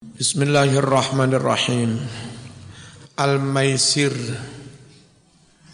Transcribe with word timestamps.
Bismillahirrahmanirrahim. 0.00 2.00
Al-maisir 3.20 4.08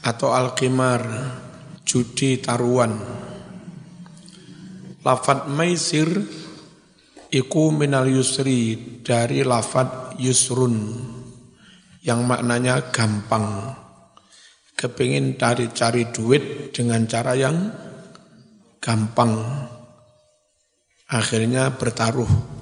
atau 0.03 0.35
al-qimar, 0.35 1.07
judi 1.87 2.43
taruhan. 2.43 2.99
Lafat 5.07 5.47
maisir 5.47 6.11
iku 7.31 7.71
minal 7.71 8.11
yusri 8.11 8.99
dari 9.07 9.47
lafat 9.47 10.19
yusrun 10.19 10.75
yang 12.03 12.27
maknanya 12.27 12.91
gampang. 12.91 13.79
Kepingin 14.75 15.39
cari-cari 15.39 16.11
duit 16.11 16.75
dengan 16.75 17.07
cara 17.07 17.39
yang 17.39 17.71
gampang. 18.83 19.39
Akhirnya 21.15 21.79
bertaruh 21.79 22.56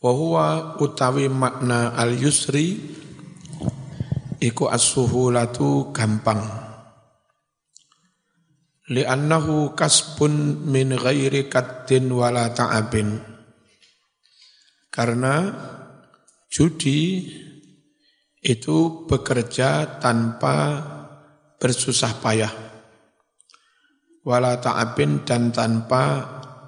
wa 0.00 0.76
utawi 0.76 1.28
makna 1.32 1.96
al 1.96 2.12
yusri 2.12 2.76
iku 4.40 4.68
as-suhulatu 4.68 5.90
gampang. 5.92 6.44
Li'annahu 8.86 9.74
kasbun 9.74 10.62
min 10.68 10.94
ghairi 10.94 11.50
kaddin 11.50 12.06
wala 12.12 12.54
ta'abin. 12.54 13.18
Karena 14.92 15.50
judi 16.46 17.26
itu 18.38 18.76
bekerja 19.10 19.98
tanpa 19.98 20.56
bersusah 21.58 22.22
payah. 22.22 22.52
Wala 24.22 24.62
ta'abin 24.62 25.26
dan 25.26 25.50
tanpa 25.50 26.02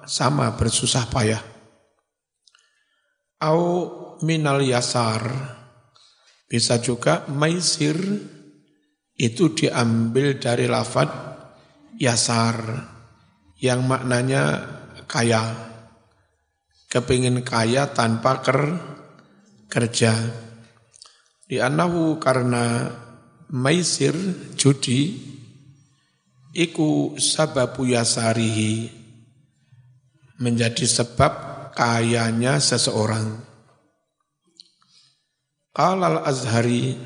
sama 0.03 0.59
bersusah 0.59 1.07
payah 1.07 1.48
au 3.39 3.61
minal 4.23 4.63
yasar. 4.63 5.55
Bisa 6.49 6.81
juga 6.81 7.29
maisir 7.29 7.95
itu 9.19 9.53
diambil 9.53 10.39
dari 10.39 10.65
lafad 10.65 11.11
yasar 11.99 12.87
yang 13.59 13.85
maknanya 13.85 14.65
kaya. 15.05 15.67
Kepingin 16.89 17.45
kaya 17.45 17.93
tanpa 17.93 18.41
ker, 18.41 18.61
kerja. 19.69 20.15
Di 21.45 21.61
anahu 21.61 22.17
karena 22.17 22.89
maisir 23.53 24.13
judi 24.57 25.17
iku 26.53 27.13
sababu 27.21 27.85
yasarihi 27.85 28.89
menjadi 30.41 30.85
sebab 30.89 31.48
kayanya 31.73 32.61
seseorang. 32.61 33.41
Qala 35.73 36.19
al-Azhari 36.19 36.97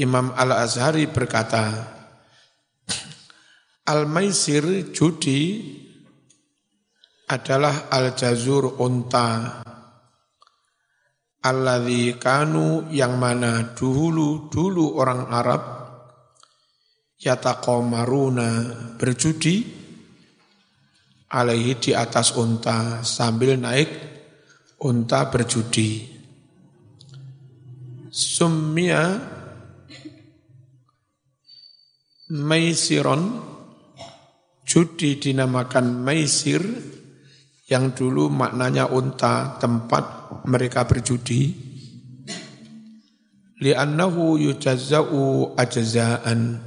Imam 0.00 0.32
al-Azhari 0.32 1.04
berkata 1.10 1.92
Al-Maisir 3.84 4.90
judi 4.94 5.60
adalah 7.28 7.92
al-jazur 7.92 8.80
unta 8.80 9.60
Alladhi 11.40 12.20
kanu 12.20 12.92
yang 12.92 13.16
mana 13.16 13.72
dulu 13.72 14.52
dulu 14.52 15.00
orang 15.00 15.24
Arab 15.32 15.62
yataqamaruna 17.16 18.48
berjudi 19.00 19.79
alaihi 21.30 21.78
di 21.78 21.94
atas 21.94 22.34
unta 22.34 23.06
sambil 23.06 23.54
naik 23.54 23.88
unta 24.82 25.30
berjudi. 25.30 26.18
Summia 28.10 29.22
Maisiron 32.30 33.42
judi 34.66 35.18
dinamakan 35.18 36.02
Maisir 36.02 36.62
yang 37.66 37.94
dulu 37.94 38.30
maknanya 38.30 38.86
unta 38.90 39.58
tempat 39.58 40.30
mereka 40.46 40.86
berjudi 40.86 41.70
li'annahu 43.60 44.38
yujazza'u 44.38 45.54
ajza'an 45.54 46.62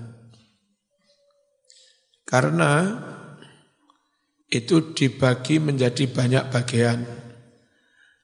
karena 2.28 2.72
itu 4.54 4.94
dibagi 4.94 5.58
menjadi 5.58 6.06
banyak 6.06 6.54
bagian. 6.54 7.00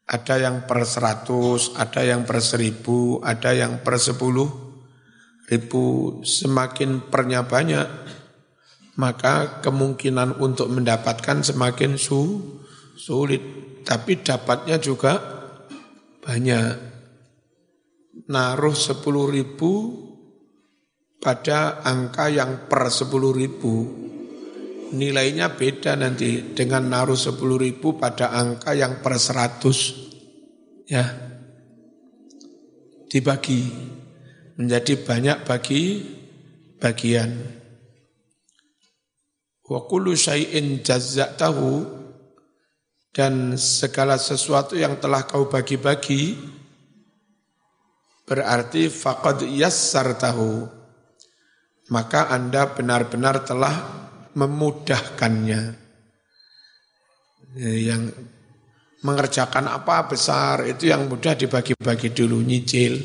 Ada 0.06 0.46
yang 0.46 0.70
per 0.70 0.86
seratus, 0.86 1.74
ada 1.74 2.06
yang 2.06 2.22
per 2.26 2.38
seribu, 2.42 3.18
ada 3.26 3.50
yang 3.54 3.82
per 3.82 3.98
sepuluh 3.98 4.46
ribu. 5.50 6.18
Semakin 6.22 7.10
pernya 7.10 7.46
banyak, 7.46 7.88
maka 9.02 9.62
kemungkinan 9.66 10.38
untuk 10.38 10.70
mendapatkan 10.70 11.42
semakin 11.42 11.98
su, 11.98 12.42
sulit. 12.94 13.42
Tapi 13.82 14.22
dapatnya 14.22 14.78
juga 14.78 15.18
banyak. 16.22 16.90
Naruh 18.30 18.78
sepuluh 18.78 19.34
ribu 19.34 20.06
pada 21.18 21.82
angka 21.82 22.30
yang 22.30 22.70
per 22.70 22.94
sepuluh 22.94 23.34
ribu 23.34 24.09
nilainya 24.92 25.54
beda 25.54 25.96
nanti 25.98 26.54
dengan 26.54 26.90
naruh 26.90 27.18
sepuluh 27.18 27.62
ribu 27.62 27.98
pada 27.98 28.34
angka 28.34 28.74
yang 28.74 29.02
per 29.04 29.18
seratus 29.18 29.96
ya. 30.90 31.06
Dibagi 33.10 33.62
menjadi 34.58 34.94
banyak 35.02 35.38
bagi 35.46 35.84
bagian. 36.78 37.32
Wa 39.66 39.86
kullu 39.86 40.14
syai'in 40.14 40.82
jazzatahu 40.82 42.00
dan 43.14 43.58
segala 43.58 44.18
sesuatu 44.22 44.78
yang 44.78 45.02
telah 45.02 45.26
kau 45.26 45.50
bagi-bagi 45.50 46.38
berarti 48.30 48.94
faqad 48.94 49.42
yassartahu 49.50 50.70
maka 51.90 52.30
Anda 52.30 52.70
benar-benar 52.70 53.42
telah 53.50 54.09
memudahkannya. 54.36 55.62
Yang 57.58 58.04
mengerjakan 59.02 59.66
apa 59.72 60.12
besar 60.12 60.68
itu 60.68 60.92
yang 60.92 61.08
mudah 61.08 61.34
dibagi-bagi 61.34 62.12
dulu 62.12 62.44
nyicil. 62.44 63.00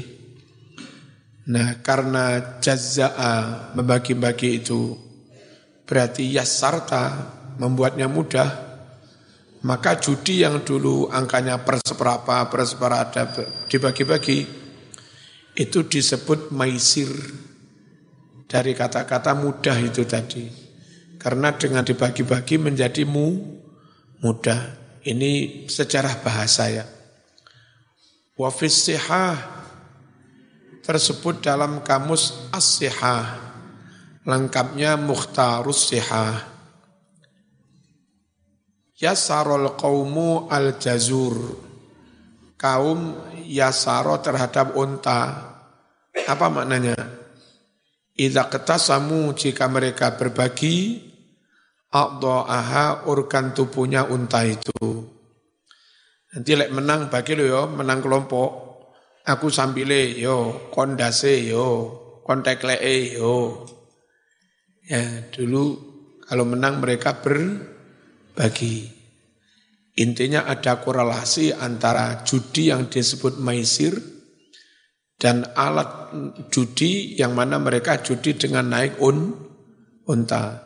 Nah 1.48 1.80
karena 1.84 2.58
jazza'a 2.58 3.72
membagi-bagi 3.76 4.64
itu 4.64 4.96
berarti 5.84 6.24
yasarta 6.32 7.04
membuatnya 7.60 8.08
mudah 8.08 8.48
maka 9.64 9.96
judi 9.96 10.44
yang 10.44 10.60
dulu 10.60 11.08
angkanya 11.08 11.60
per 11.64 11.80
seberapa 11.80 12.48
per 12.52 12.68
seberapa 12.68 13.24
dibagi-bagi 13.68 14.38
itu 15.54 15.78
disebut 15.86 16.52
maisir 16.52 17.08
dari 18.44 18.76
kata-kata 18.76 19.32
mudah 19.38 19.76
itu 19.80 20.02
tadi. 20.04 20.63
Karena 21.24 21.56
dengan 21.56 21.80
dibagi-bagi 21.80 22.60
menjadi 22.60 23.08
mu, 23.08 23.32
mudah. 24.20 24.76
Ini 25.08 25.64
sejarah 25.64 26.20
bahasa 26.20 26.68
ya. 26.68 26.84
Wafis 28.36 28.92
tersebut 30.84 31.40
dalam 31.40 31.80
kamus 31.80 32.52
as 32.52 32.76
Lengkapnya 34.28 35.00
mukhtarus 35.00 35.88
sihah. 35.88 36.44
Yasarul 39.00 39.80
qawmu 39.80 40.52
al-jazur. 40.52 41.56
Kaum 42.60 43.16
yasaro 43.48 44.20
terhadap 44.20 44.76
unta. 44.76 45.40
Apa 46.12 46.52
maknanya? 46.52 47.00
Idza 48.12 48.44
ketasamu 48.52 49.32
jika 49.32 49.72
mereka 49.72 50.20
berbagi 50.20 51.13
A'dha'aha 51.94 53.06
organ 53.06 53.54
tubuhnya 53.54 54.10
unta 54.10 54.42
itu. 54.42 54.74
Nanti 56.34 56.50
lek 56.58 56.74
menang 56.74 57.06
bagi 57.06 57.38
lo 57.38 57.44
yo, 57.46 57.62
menang 57.70 58.02
kelompok. 58.02 58.50
Aku 59.24 59.46
sambile 59.46 60.18
yo, 60.18 60.68
kondase 60.74 61.46
yo, 61.46 61.66
kontek 62.26 62.66
lee 62.66 63.14
yo. 63.14 63.62
Ya, 64.90 65.30
dulu 65.30 65.78
kalau 66.26 66.42
menang 66.42 66.82
mereka 66.82 67.22
berbagi. 67.22 68.90
Intinya 69.94 70.50
ada 70.50 70.82
korelasi 70.82 71.54
antara 71.54 72.26
judi 72.26 72.74
yang 72.74 72.90
disebut 72.90 73.38
maisir 73.38 73.94
dan 75.22 75.46
alat 75.54 76.10
judi 76.50 77.14
yang 77.14 77.38
mana 77.38 77.62
mereka 77.62 78.02
judi 78.02 78.34
dengan 78.34 78.74
naik 78.74 78.98
un, 78.98 79.30
unta. 80.10 80.63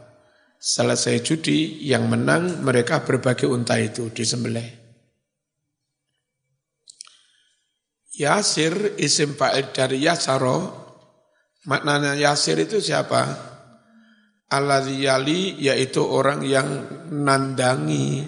Selesai 0.58 1.22
judi, 1.22 1.86
yang 1.86 2.10
menang 2.10 2.66
mereka 2.66 3.06
berbagi 3.06 3.46
unta 3.46 3.78
itu 3.78 4.10
di 4.10 4.26
sembelih. 4.26 4.68
Yasir 8.18 8.98
isim 8.98 9.38
fa'il 9.38 9.70
dari 9.70 10.02
yasaro. 10.02 10.86
Maknanya 11.70 12.18
yasir 12.18 12.58
itu 12.58 12.82
siapa? 12.82 13.22
Alladhi 14.50 15.06
yaitu 15.62 16.02
orang 16.02 16.42
yang 16.42 16.66
nandangi 17.14 18.26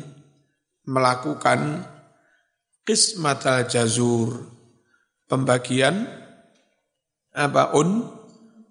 melakukan 0.86 1.82
qismatal 2.86 3.66
jazur 3.66 4.50
pembagian 5.30 6.10
apa 7.30 7.72
un 7.78 8.19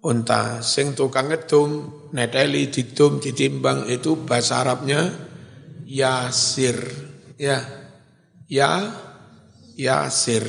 unta 0.00 0.64
sing 0.64 0.96
tukang 0.96 1.28
ngedum 1.28 1.70
neteli 2.16 2.72
didum 2.72 3.20
ditimbang 3.20 3.84
itu 3.88 4.16
bahasa 4.16 4.64
Arabnya 4.64 5.12
yasir. 5.84 6.76
Ya 7.40 7.64
ya 8.48 8.92
yasir. 9.76 10.44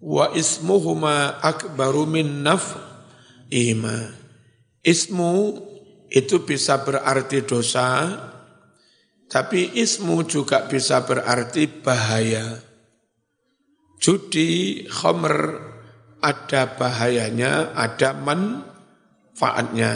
Wa 0.00 0.32
ismuhuma 0.32 1.40
akbaru 1.44 2.08
min 2.08 2.40
naf'ihima. 2.40 4.16
Ismu 4.80 5.60
itu 6.08 6.42
bisa 6.48 6.80
berarti 6.80 7.44
dosa 7.44 8.16
tapi 9.30 9.78
ismu 9.78 10.26
juga 10.26 10.66
bisa 10.66 11.06
berarti 11.06 11.70
bahaya. 11.70 12.58
Judi 14.00 14.82
khomer 14.90 15.69
ada 16.20 16.76
bahayanya 16.76 17.72
ada 17.76 18.16
manfaatnya 18.16 19.92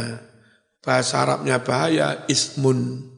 bahasa 0.84 1.24
Arabnya 1.24 1.60
bahaya 1.64 2.28
ismun 2.28 3.12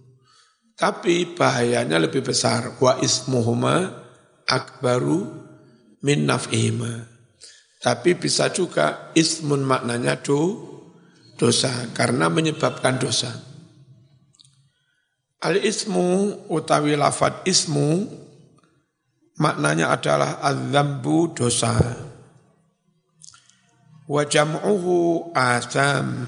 tapi 0.76 1.32
bahayanya 1.32 1.96
lebih 1.96 2.20
besar 2.20 2.76
wa 2.76 3.00
ismuhuma 3.00 4.04
akbaru 4.44 5.24
min 6.04 6.28
naf'ihima. 6.28 7.08
Tapi 7.80 8.12
bisa 8.20 8.52
juga 8.52 9.10
ismun 9.16 9.64
maknanya 9.64 10.20
do, 10.20 10.60
dosa 11.40 11.72
karena 11.96 12.28
menyebabkan 12.28 13.00
dosa. 13.00 13.32
Al 15.40 15.60
ismu 15.60 16.44
utawi 16.52 16.92
lafad 16.92 17.44
ismu 17.48 18.04
maknanya 19.40 19.96
adalah 19.96 20.44
adzambu 20.44 21.32
dosa. 21.32 21.72
Wa 24.06 24.22
jam'uhu 24.26 25.30
asam. 25.34 26.26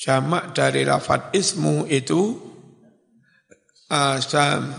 Jamak 0.00 0.56
dari 0.56 0.88
lafad 0.88 1.32
ismu 1.36 1.84
itu 1.88 2.36
asam. 3.92 4.72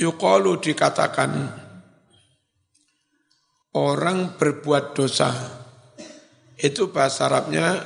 Yukalu 0.00 0.62
dikatakan 0.62 1.30
orang 3.76 4.34
berbuat 4.38 4.96
dosa 4.96 5.30
itu 6.60 6.90
bahasa 6.92 7.28
Arabnya 7.30 7.84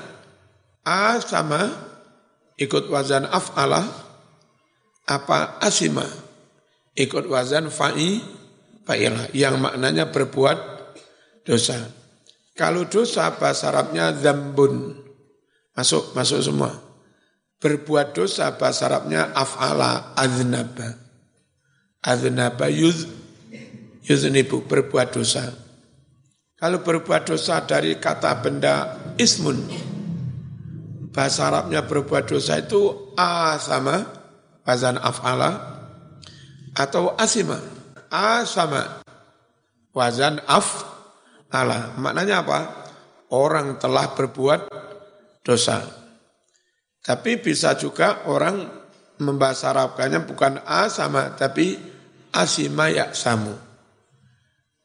a 0.84 1.18
sama 1.22 1.70
ikut 2.58 2.90
wazan 2.90 3.26
af'ala 3.28 3.82
apa 5.04 5.58
asima 5.60 6.06
ikut 6.96 7.26
wazan 7.28 7.68
fa'i 7.68 8.22
fa'ila 8.86 9.30
yang 9.34 9.58
maknanya 9.58 10.10
berbuat 10.10 10.73
dosa. 11.44 11.79
Kalau 12.56 12.88
dosa 12.88 13.35
bahasa 13.37 13.70
Arabnya 13.70 14.14
zambun. 14.17 14.96
Masuk, 15.75 16.14
masuk 16.14 16.41
semua. 16.41 16.70
Berbuat 17.58 18.14
dosa 18.14 18.55
bahasa 18.55 18.87
Arabnya 18.87 19.31
af'ala 19.35 20.14
aznaba. 20.14 20.96
Adnaba 22.05 22.69
yuz, 22.69 23.08
yuznibu, 24.05 24.69
berbuat 24.69 25.17
dosa. 25.17 25.50
Kalau 26.55 26.81
berbuat 26.85 27.29
dosa 27.29 27.64
dari 27.64 27.96
kata 27.99 28.41
benda 28.44 29.00
ismun, 29.19 29.58
bahasa 31.11 31.50
Arabnya 31.50 31.82
berbuat 31.82 32.29
dosa 32.31 32.61
itu 32.61 33.12
a 33.19 33.58
sama 33.58 34.05
wazan 34.62 35.00
af'ala 35.00 35.58
atau 36.76 37.19
asima. 37.19 37.58
A 38.14 38.46
sama 38.46 39.02
wazan 39.91 40.38
af'ala. 41.54 41.94
Maknanya 42.02 42.42
apa? 42.42 42.60
Orang 43.30 43.78
telah 43.78 44.10
berbuat 44.18 44.66
dosa. 45.46 45.86
Tapi 46.98 47.38
bisa 47.38 47.78
juga 47.78 48.26
orang 48.26 48.66
membahasa 49.22 49.70
Arabkannya 49.70 50.26
bukan 50.26 50.58
a 50.66 50.90
sama 50.90 51.38
tapi 51.38 51.78
asima 52.34 52.90
ya 52.90 53.14
samu. 53.14 53.54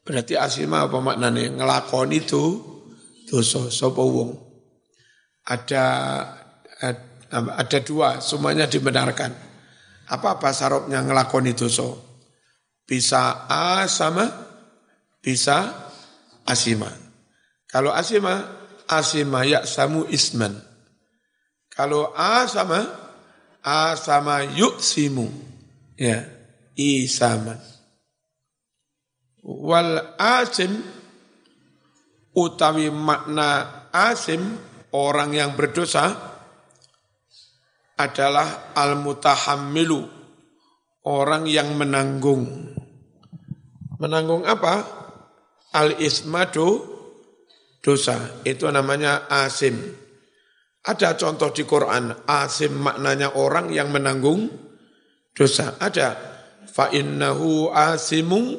Berarti 0.06 0.38
asima 0.38 0.86
apa 0.86 1.02
maknanya? 1.02 1.58
Ngelakoni 1.58 2.22
itu 2.22 2.44
dosa 3.26 3.66
sapa 3.66 3.98
wong. 3.98 4.30
Ada 5.50 5.86
ada 7.30 7.78
dua, 7.82 8.22
semuanya 8.22 8.70
dibenarkan. 8.70 9.32
Apa 10.10 10.38
bahasa 10.38 10.70
Arabnya 10.70 11.02
ngelakoni 11.02 11.54
dosa? 11.54 11.86
Bisa 12.86 13.46
a 13.46 13.86
sama 13.86 14.26
bisa 15.22 15.89
asima. 16.46 16.90
Kalau 17.70 17.94
asima, 17.94 18.46
asima 18.90 19.46
ya 19.46 19.62
samu 19.62 20.06
isman. 20.10 20.58
Kalau 21.70 22.10
a 22.12 22.44
sama, 22.50 22.82
a 23.62 23.94
sama 23.94 24.42
yuk 24.44 24.82
simu. 24.82 25.30
Ya 25.94 26.26
isaman. 26.74 27.60
Wal 29.40 30.16
asim 30.20 30.84
utawi 32.36 32.92
makna 32.92 33.88
asim 33.94 34.60
orang 34.92 35.32
yang 35.32 35.56
berdosa 35.56 36.12
adalah 37.96 38.72
al-mutahammilu 38.76 40.08
orang 41.04 41.44
yang 41.48 41.76
menanggung. 41.76 42.72
Menanggung 44.00 44.48
apa? 44.48 44.99
Al-ismadu 45.70 46.82
dosa. 47.84 48.42
Itu 48.42 48.66
namanya 48.70 49.26
asim. 49.30 49.76
Ada 50.80 51.12
contoh 51.20 51.52
di 51.52 51.68
Quran, 51.68 52.24
asim 52.24 52.72
maknanya 52.80 53.36
orang 53.36 53.68
yang 53.68 53.92
menanggung 53.92 54.48
dosa. 55.36 55.76
Ada 55.76 56.16
fa 56.64 56.88
innahu 56.88 57.68
asimun 57.68 58.56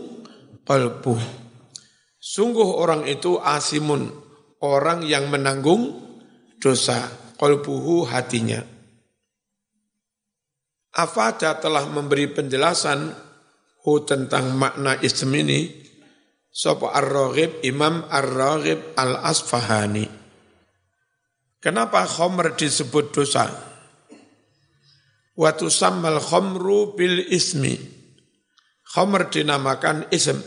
qalbuh. 0.62 1.42
Sungguh 2.22 2.78
orang 2.78 3.10
itu 3.10 3.42
asimun, 3.42 4.06
orang 4.62 5.02
yang 5.02 5.34
menanggung 5.34 5.98
dosa, 6.62 7.10
qalbuhu 7.42 8.06
hatinya. 8.06 8.62
Afada 10.94 11.58
telah 11.58 11.90
memberi 11.90 12.30
penjelasan 12.30 13.10
hu 13.82 14.06
tentang 14.06 14.54
makna 14.54 15.02
ism 15.02 15.34
ini, 15.34 15.81
Sopo 16.52 16.92
Ar-Raghib, 16.92 17.64
Imam 17.64 18.04
Ar-Raghib 18.12 19.00
Al-Asfahani. 19.00 20.04
Kenapa 21.64 22.04
khomer 22.04 22.60
disebut 22.60 23.16
dosa? 23.16 23.48
Watu 25.40 25.72
sammal 25.72 26.20
khomru 26.20 26.92
bil 26.92 27.24
ismi. 27.32 27.80
Khamr 28.84 29.32
dinamakan 29.32 30.12
ism. 30.12 30.44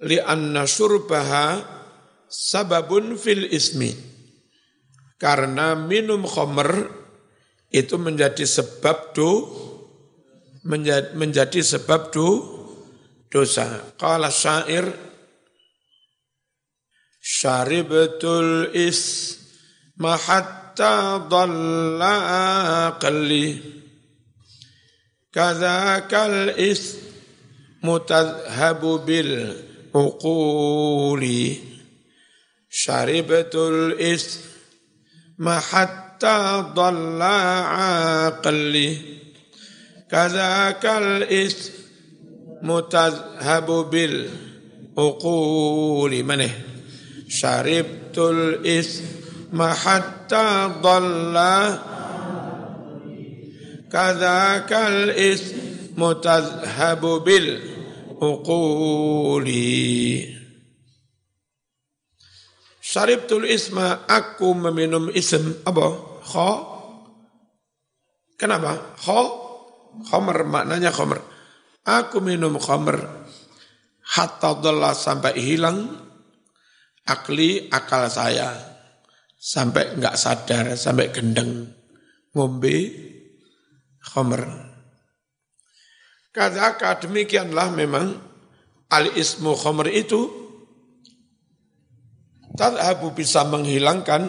Lianna 0.00 0.64
surbaha 0.64 1.60
sababun 2.30 3.20
fil 3.20 3.52
ismi. 3.52 3.92
Karena 5.20 5.76
minum 5.76 6.24
khamr 6.24 6.88
itu 7.68 8.00
menjadi 8.00 8.48
sebab 8.48 9.12
do 9.12 9.44
menjadi, 10.64 11.12
menjadi 11.12 11.60
sebab 11.60 12.08
do 12.08 12.59
dosa. 13.30 13.94
Qala 13.98 14.30
syair 14.30 14.90
syaribatul 17.22 18.74
is 18.74 19.36
mahatta 19.96 21.28
dhalla 21.30 22.14
aqli 22.90 23.60
kadzakal 25.34 26.56
is 26.58 26.98
mutadhabu 27.84 29.04
bil 29.06 29.32
uquli 29.94 31.60
syaribatul 32.68 33.98
is 33.98 34.46
hatta 35.40 36.72
dhalla 36.76 37.36
aqli 38.28 38.88
kadzakal 40.10 41.24
is 41.30 41.79
mutadhabu 42.62 43.88
bil 43.88 44.28
uquli 44.96 46.20
maneh 46.24 46.52
syaribtul 47.28 48.64
is 48.66 49.00
hatta 49.54 50.68
dhalla 50.82 51.54
kadzakal 53.90 55.10
is 55.16 55.54
mutazhabu 55.96 57.24
bil 57.24 57.48
uquli 58.20 59.68
Syaribtul 62.90 63.46
isma 63.46 64.02
aku 64.10 64.50
meminum 64.50 65.14
ism 65.14 65.62
apa? 65.62 65.94
Kha 66.26 66.50
Kenapa? 68.34 68.98
Kha 68.98 69.20
Khomer 70.10 70.42
maknanya 70.42 70.90
khomer. 70.90 71.22
Aku 71.86 72.20
minum 72.20 72.60
khomer 72.60 73.00
hatta 74.04 74.58
dhallah 74.60 74.92
sampai 74.92 75.32
hilang 75.40 75.88
akli 77.08 77.72
akal 77.72 78.10
saya 78.12 78.52
sampai 79.40 79.96
enggak 79.96 80.20
sadar 80.20 80.76
sampai 80.76 81.08
gendeng 81.08 81.72
ngombe 82.36 82.76
khomer. 84.12 84.44
Kadzaka 86.30 87.00
demikianlah 87.02 87.72
memang 87.74 88.06
al 88.92 89.16
ismu 89.16 89.56
khomer 89.56 89.88
itu 89.90 90.28
tadhabu 92.54 93.16
bisa 93.16 93.42
menghilangkan 93.48 94.28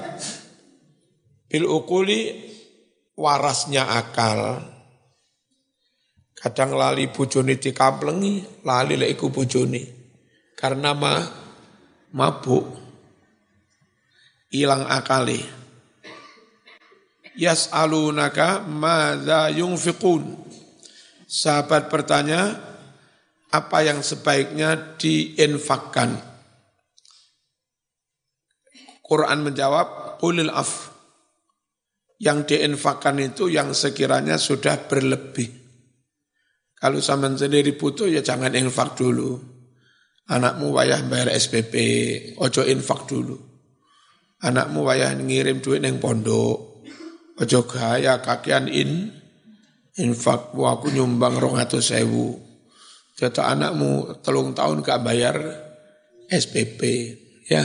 bil 1.52 1.68
ukuli 1.68 2.48
warasnya 3.20 3.86
akal. 3.92 4.71
Kadang 6.42 6.74
lali 6.74 7.06
bojone 7.06 7.62
dikamplengi, 7.62 8.66
lali 8.66 8.98
lek 8.98 9.14
iku 9.14 9.30
bojone. 9.30 9.82
Karena 10.58 10.98
ma 10.98 11.22
mabuk. 12.18 12.66
Hilang 14.50 14.90
akali. 14.90 15.38
Yas'alunaka 17.38 18.66
madza 18.66 19.54
yunfiqun. 19.54 20.42
Sahabat 21.30 21.94
bertanya, 21.94 22.58
apa 23.54 23.78
yang 23.86 24.02
sebaiknya 24.02 24.98
diinfakkan? 24.98 26.18
Quran 29.06 29.40
menjawab, 29.46 30.18
ulil 30.26 30.50
af. 30.50 30.90
Yang 32.18 32.58
diinfakkan 32.58 33.22
itu 33.22 33.46
yang 33.46 33.78
sekiranya 33.78 34.42
sudah 34.42 34.90
berlebih. 34.90 35.61
Kalau 36.82 36.98
zaman 36.98 37.38
sendiri 37.38 37.78
butuh 37.78 38.10
ya 38.10 38.26
jangan 38.26 38.58
infak 38.58 38.98
dulu. 38.98 39.38
Anakmu 40.26 40.74
wayah 40.74 41.06
bayar 41.06 41.30
SPP, 41.38 41.76
ojo 42.42 42.66
infak 42.66 43.06
dulu. 43.06 43.38
Anakmu 44.42 44.82
wayah 44.82 45.14
ngirim 45.14 45.62
duit 45.62 45.86
neng 45.86 46.02
pondok, 46.02 46.82
ojo 47.38 47.60
gaya 47.70 48.18
kakian 48.26 48.66
in, 48.66 49.14
infak, 50.02 50.58
wah 50.58 50.82
aku 50.82 50.90
nyumbang 50.90 51.38
rong 51.38 51.62
atau 51.62 51.78
sewu. 51.78 52.34
Jatuh 53.14 53.46
anakmu 53.46 54.24
telung 54.26 54.58
tahun 54.58 54.82
gak 54.82 55.06
bayar 55.06 55.38
SPP, 56.26 56.82
ya. 57.46 57.62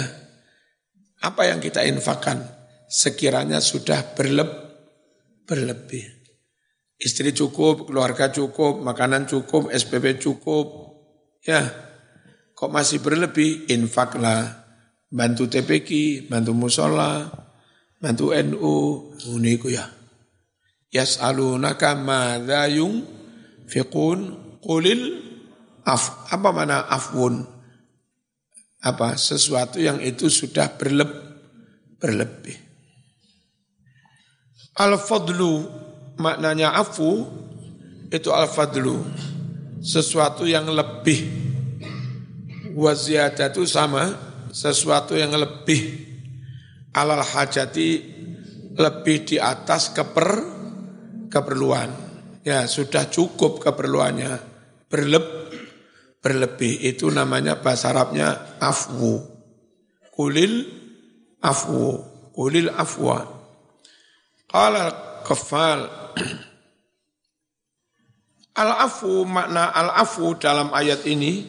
Apa 1.25 1.49
yang 1.49 1.65
kita 1.65 1.87
infakkan? 1.89 2.45
Sekiranya 2.91 3.65
sudah 3.65 4.13
berleb, 4.13 4.51
berlebih. 5.49 6.16
Istri 6.97 7.37
cukup, 7.37 7.93
keluarga 7.93 8.33
cukup, 8.33 8.81
makanan 8.81 9.29
cukup, 9.29 9.69
SPP 9.69 10.17
cukup. 10.17 10.97
Ya, 11.45 11.69
kok 12.57 12.73
masih 12.73 13.05
berlebih, 13.05 13.69
infaklah. 13.69 14.65
Bantu 15.13 15.47
TPK, 15.47 16.25
bantu 16.27 16.57
musola, 16.57 17.29
bantu 18.01 18.33
NU, 18.33 18.77
uniku 19.29 19.69
ya. 19.69 19.87
Yas'alunaka 20.89 21.95
madza 22.01 22.65
yung 22.73 23.05
fiqun 23.69 24.19
qulil 24.65 25.21
af. 25.85 26.33
Apa 26.33 26.49
mana 26.51 26.89
afun? 26.89 27.45
Apa 28.81 29.21
sesuatu 29.21 29.77
yang 29.79 30.01
itu 30.01 30.33
sudah 30.33 30.81
berleb, 30.81 31.13
berlebih. 32.01 32.57
Al-fadlu 34.81 35.86
maknanya 36.17 36.77
afu 36.77 37.25
itu 38.11 38.31
al-fadlu. 38.31 39.03
Sesuatu 39.83 40.49
yang 40.49 40.67
lebih. 40.67 41.47
Waziyadah 42.77 43.55
itu 43.55 43.65
sama 43.65 44.13
sesuatu 44.53 45.17
yang 45.17 45.33
lebih. 45.33 46.05
Alal 46.97 47.25
hajati 47.25 47.89
lebih 48.77 49.17
di 49.25 49.37
atas 49.41 49.93
keper 49.93 50.31
keperluan. 51.29 51.93
Ya 52.45 52.65
sudah 52.67 53.09
cukup 53.09 53.63
keperluannya. 53.63 54.33
Berleb 54.87 55.25
berlebih. 56.21 56.83
Itu 56.83 57.13
namanya 57.13 57.61
bahasa 57.61 57.93
Arabnya 57.93 58.59
afwu. 58.61 59.23
Kulil 60.13 60.67
afwu. 61.43 62.03
Kulil 62.33 62.69
afwa. 62.73 63.25
Qala 64.47 64.85
kafal 65.27 66.06
Al-afu 68.63 69.29
makna 69.29 69.69
al-afu 69.69 70.33
dalam 70.41 70.73
ayat 70.73 71.05
ini 71.05 71.45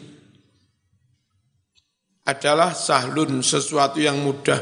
adalah 2.27 2.75
sahlun 2.75 3.39
sesuatu 3.39 4.03
yang 4.03 4.19
mudah. 4.19 4.59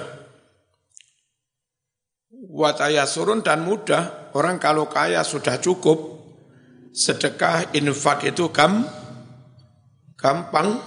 Wataya 2.55 3.09
surun 3.09 3.41
dan 3.41 3.65
mudah, 3.65 4.29
orang 4.37 4.61
kalau 4.61 4.85
kaya 4.85 5.25
sudah 5.25 5.57
cukup, 5.57 6.21
sedekah 6.93 7.73
infak 7.73 8.29
itu 8.29 8.53
gam, 8.53 8.85
gampang. 10.13 10.77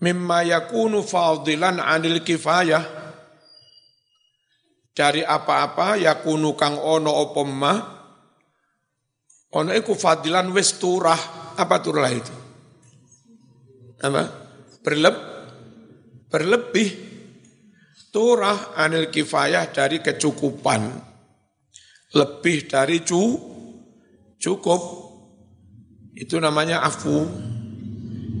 Mimma 0.00 0.48
yakunu 0.48 1.04
fadilan 1.04 1.76
anil 1.76 2.24
kifayah, 2.24 2.99
dari 5.00 5.24
apa-apa 5.24 5.96
ya 5.96 6.20
kunu 6.20 6.52
kang 6.52 6.76
ono 6.76 7.08
opo 7.08 7.40
ma 7.48 7.72
ono 9.56 9.70
iku 9.72 9.96
fadilan 9.96 10.52
wis 10.52 10.76
turah. 10.76 11.40
Apa 11.56 11.76
turah 11.80 12.12
itu? 12.12 12.34
Apa? 14.04 14.22
Berleb 14.84 15.16
berlebih 16.28 16.88
turah 18.12 18.76
anil 18.76 19.08
kifayah 19.08 19.72
dari 19.72 20.04
kecukupan. 20.04 20.92
Lebih 22.12 22.68
dari 22.68 23.00
cu 23.00 23.24
cukup. 24.36 24.82
Itu 26.12 26.36
namanya 26.36 26.84
afu. 26.84 27.24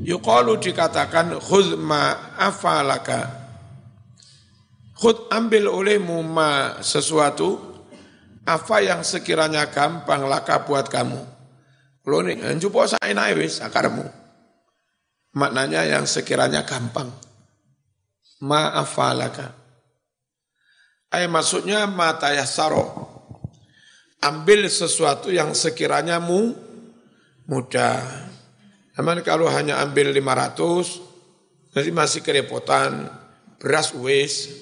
Yuqalu 0.04 0.60
dikatakan 0.60 1.40
khudh 1.40 1.76
ma 1.80 2.36
afalaka 2.36 3.39
Khud 5.00 5.32
ambil 5.32 5.64
olehmu 5.64 6.20
ma 6.20 6.76
sesuatu 6.84 7.56
apa 8.44 8.84
yang 8.84 9.00
sekiranya 9.00 9.72
gampang 9.72 10.28
laka 10.28 10.60
buat 10.68 10.92
kamu. 10.92 11.20
Kalau 12.04 12.20
ini 12.20 12.36
njupuk 12.60 12.84
saenae 12.84 13.32
wis 13.32 13.64
akarmu. 13.64 14.04
Maknanya 15.40 15.88
yang 15.88 16.04
sekiranya 16.04 16.68
gampang. 16.68 17.08
Ma 18.44 18.76
afalaka. 18.76 19.56
Ay 21.08 21.24
maksudnya 21.32 21.88
mata 21.88 22.36
yasaro. 22.36 23.08
Ambil 24.20 24.68
sesuatu 24.68 25.32
yang 25.32 25.56
sekiranya 25.56 26.20
mu 26.20 26.52
mudah. 27.48 28.04
Namun 29.00 29.24
kalau 29.24 29.48
hanya 29.48 29.80
ambil 29.80 30.12
500, 30.12 31.72
nanti 31.72 31.88
masih 31.88 32.20
kerepotan, 32.20 33.08
beras 33.56 33.96
wis, 33.96 34.60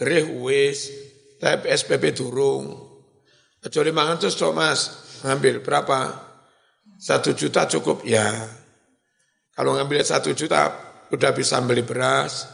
gerih 0.00 0.32
wis, 0.40 0.88
tapi 1.36 1.68
SPP 1.68 2.16
durung. 2.16 2.72
Kecuali 3.60 3.92
mangan 3.92 4.16
terus 4.16 4.40
cok 4.40 4.52
mas, 4.56 4.80
ngambil 5.28 5.60
berapa? 5.60 5.98
Satu 6.96 7.36
juta 7.36 7.68
cukup 7.68 8.08
ya. 8.08 8.24
Kalau 9.52 9.76
ngambil 9.76 10.00
satu 10.00 10.32
juta, 10.32 10.72
udah 11.12 11.30
bisa 11.36 11.60
beli 11.60 11.84
beras, 11.84 12.48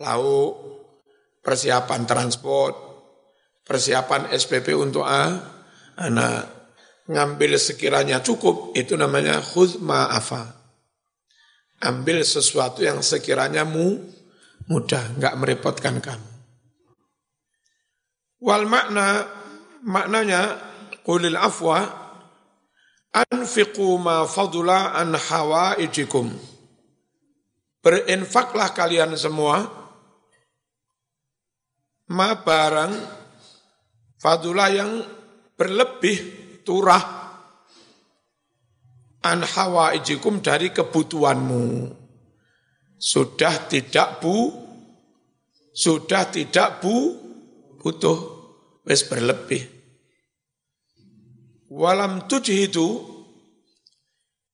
lauk, 0.00 0.56
persiapan 1.44 2.08
transport, 2.08 2.74
persiapan 3.60 4.32
SPP 4.32 4.72
untuk 4.72 5.04
A, 5.04 5.36
anak. 6.00 6.44
Ngambil 7.12 7.60
sekiranya 7.60 8.24
cukup, 8.24 8.72
itu 8.72 8.96
namanya 8.96 9.42
khud 9.44 9.84
ma'afa. 9.84 10.56
Ambil 11.84 12.24
sesuatu 12.24 12.80
yang 12.80 13.04
sekiranya 13.04 13.68
mu, 13.68 14.00
mudah, 14.70 15.20
nggak 15.20 15.34
merepotkan 15.36 16.00
kamu. 16.00 16.29
Wal 18.40 18.64
makna 18.64 19.28
maknanya 19.84 20.56
qulil 21.04 21.36
afwa 21.36 21.84
anfiqu 23.12 24.00
ma 24.00 24.24
fadula 24.24 24.96
an 24.96 25.12
hawaijikum. 25.12 26.32
Berinfaklah 27.80 28.72
kalian 28.72 29.16
semua 29.16 29.64
ma 32.12 32.28
barang 32.36 32.92
fadula 34.20 34.72
yang 34.72 35.04
berlebih 35.56 36.18
turah 36.64 37.20
an 39.20 39.44
hawaijikum 39.44 40.40
dari 40.40 40.72
kebutuhanmu. 40.72 41.92
Sudah 43.00 43.64
tidak 43.64 44.20
bu, 44.20 44.52
sudah 45.72 46.28
tidak 46.28 46.84
bu, 46.84 47.16
butuh, 47.80 48.18
wis 48.84 49.08
berlebih. 49.08 49.64
Walam 51.72 52.28
itu 52.28 52.86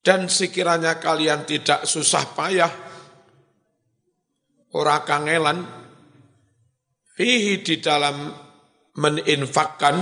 dan 0.06 0.30
sekiranya 0.30 1.02
kalian 1.02 1.42
tidak 1.42 1.83
susah 1.83 2.23
payah, 2.38 2.71
ora 4.78 5.02
kangelan, 5.02 5.66
fihi 7.18 7.66
di 7.66 7.83
dalam 7.83 8.30
meninfakkan, 8.95 9.97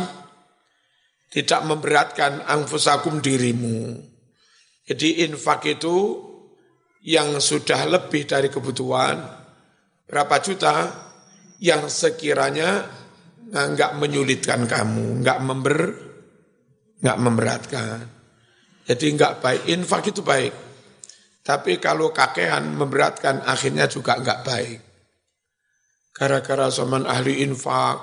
tidak 1.32 1.60
memberatkan 1.64 2.44
angfusakum 2.44 3.24
dirimu 3.24 4.12
jadi 4.84 5.24
infak 5.24 5.80
itu 5.80 5.96
yang 7.04 7.40
sudah 7.40 7.88
lebih 7.88 8.28
dari 8.28 8.52
kebutuhan, 8.52 9.16
berapa 10.04 10.36
juta 10.44 10.74
yang 11.60 11.88
sekiranya 11.88 12.84
nggak 13.52 14.00
menyulitkan 14.00 14.64
kamu, 14.64 15.20
nggak 15.20 15.38
member, 15.44 15.78
nggak 17.04 17.18
memberatkan. 17.20 17.98
Jadi 18.84 19.06
nggak 19.16 19.34
baik. 19.40 19.62
Infak 19.72 20.08
itu 20.08 20.20
baik. 20.24 20.54
Tapi 21.44 21.76
kalau 21.76 22.08
kakean 22.08 22.72
memberatkan 22.72 23.44
akhirnya 23.44 23.84
juga 23.90 24.16
nggak 24.16 24.40
baik. 24.44 24.80
Gara-gara 26.14 26.70
zaman 26.70 27.04
ahli 27.04 27.44
infak, 27.44 27.96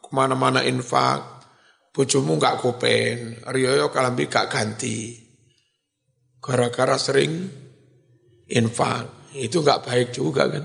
ke 0.00 0.10
mana-mana 0.14 0.62
infak, 0.64 1.44
bujumu 1.92 2.38
nggak 2.40 2.62
kopen, 2.62 3.42
riyoyo 3.50 3.90
kalambi 3.90 4.30
gak 4.30 4.48
ganti 4.48 5.26
gara-gara 6.46 6.94
sering 6.94 7.50
infak. 8.46 9.34
Itu 9.34 9.60
nggak 9.60 9.82
baik 9.82 10.08
juga 10.14 10.46
kan. 10.46 10.64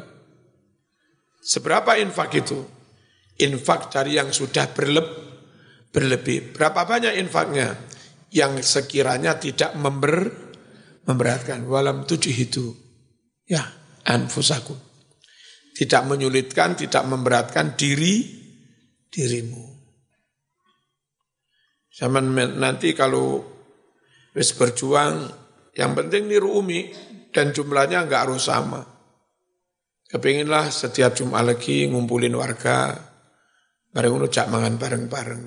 Seberapa 1.42 1.98
infak 1.98 2.38
itu? 2.38 2.62
Infak 3.42 3.90
dari 3.90 4.22
yang 4.22 4.30
sudah 4.30 4.70
berleb, 4.70 5.08
berlebih. 5.90 6.54
Berapa 6.54 6.86
banyak 6.86 7.18
infaknya? 7.18 7.74
Yang 8.32 8.64
sekiranya 8.64 9.42
tidak 9.42 9.74
member, 9.76 10.30
memberatkan. 11.10 11.66
Walam 11.66 12.06
tujuh 12.06 12.32
itu. 12.32 12.72
Ya, 13.50 13.66
anfusaku. 14.06 14.78
Tidak 15.74 16.06
menyulitkan, 16.06 16.78
tidak 16.78 17.04
memberatkan 17.10 17.74
diri, 17.74 18.24
dirimu. 19.10 19.66
Zaman 21.92 22.32
nanti 22.62 22.96
kalau 22.96 23.44
wis 24.32 24.56
berjuang 24.56 25.28
yang 25.76 25.92
penting 25.92 26.28
niru 26.32 26.64
umi 26.64 26.88
dan 27.36 27.52
jumlahnya 27.52 28.08
enggak 28.08 28.28
harus 28.28 28.48
sama. 28.48 28.80
Kepinginlah 30.08 30.72
setiap 30.72 31.16
Jumat 31.16 31.48
lagi 31.48 31.88
ngumpulin 31.88 32.36
warga, 32.36 33.11
bareng 33.92 34.12
ngono 34.16 34.28
cak 34.28 34.48
mangan 34.48 34.76
bareng-bareng. 34.80 35.44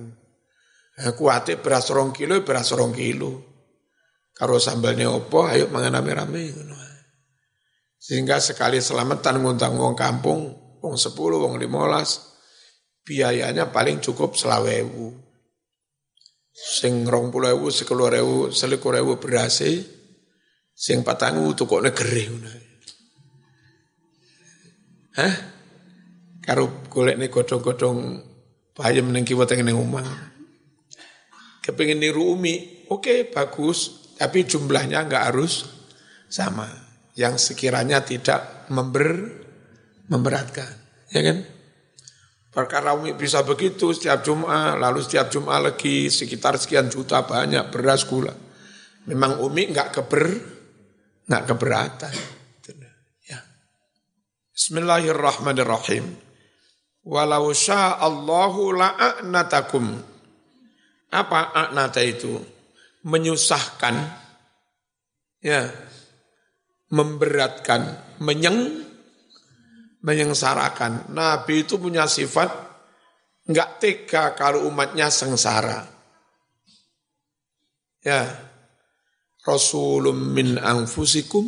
Nah, 0.95 1.13
kuate 1.19 1.59
beras 1.59 1.91
rong 1.91 2.15
kilo, 2.15 2.41
beras 2.47 2.71
rong 2.71 2.95
kilo. 2.95 3.33
Karo 4.35 4.63
sambalnya 4.63 5.11
opo, 5.11 5.49
ayo 5.49 5.67
mangan 5.73 5.99
rame-rame. 5.99 6.55
Sehingga 7.99 8.39
sekali 8.39 8.79
selamatan 8.79 9.41
ngundang 9.43 9.75
wong 9.81 9.97
kampung, 9.97 10.53
wong 10.79 10.95
sepuluh, 10.95 11.41
wong 11.41 11.59
limolas, 11.59 12.37
biayanya 13.03 13.73
paling 13.73 13.99
cukup 13.99 14.37
selawewu. 14.37 15.19
Sing 16.55 17.03
rong 17.09 17.35
puluh 17.35 17.51
ewu, 17.51 17.67
sekuluh 17.73 18.15
ewu, 18.15 18.55
selikur 18.55 18.95
ewu 18.95 19.19
berhasil, 19.19 19.83
Sing 20.75 21.07
patangu 21.07 21.55
kok 21.55 21.85
negeri 21.87 22.23
ngono. 22.27 22.51
Hah? 25.15 25.35
Karo 26.43 26.91
golek 26.91 27.15
nih 27.17 27.31
godhong-godhong 27.31 28.01
bayam 28.75 29.15
ning 29.15 29.23
kiwa 29.23 29.47
teng 29.47 29.63
ning 29.63 29.79
omah. 29.79 30.35
Kepengin 31.65 31.97
niru 31.97 32.37
Umi, 32.37 32.85
oke 32.93 33.33
bagus, 33.33 34.13
tapi 34.21 34.45
jumlahnya 34.45 35.09
enggak 35.09 35.33
harus 35.33 35.65
sama. 36.29 36.69
Yang 37.15 37.55
sekiranya 37.55 38.05
tidak 38.05 38.69
member 38.69 39.31
memberatkan, 40.11 40.69
ya 41.09 41.23
kan? 41.25 41.39
Perkara 42.53 42.93
Umi 42.93 43.17
bisa 43.17 43.41
begitu 43.47 43.95
setiap 43.97 44.21
Jumat, 44.21 44.77
lalu 44.77 45.01
setiap 45.01 45.33
Jumat 45.33 45.63
lagi 45.63 46.13
sekitar 46.13 46.61
sekian 46.61 46.93
juta 46.93 47.25
banyak 47.25 47.73
beras 47.73 48.05
gula. 48.05 48.35
Memang 49.09 49.41
Umi 49.41 49.73
enggak 49.73 49.95
keber 49.95 50.27
nggak 51.25 51.45
keberatan. 51.49 52.15
Ya. 53.25 53.41
Bismillahirrahmanirrahim. 54.53 56.24
Walau 57.05 57.53
Allahu 57.53 58.73
la'anatakum. 58.73 59.85
Apa 61.13 61.53
a'nata 61.53 62.01
itu? 62.01 62.41
Menyusahkan, 63.05 63.95
ya, 65.45 65.69
memberatkan, 66.89 68.17
menyeng, 68.25 68.89
menyengsarakan. 70.01 71.13
Nabi 71.13 71.69
itu 71.69 71.77
punya 71.77 72.09
sifat 72.09 72.49
nggak 73.45 73.71
tega 73.77 74.33
kalau 74.33 74.65
umatnya 74.65 75.13
sengsara. 75.13 75.85
Ya, 78.01 78.25
rasulun 79.45 80.33
min 80.33 80.57
anfusikum 80.57 81.45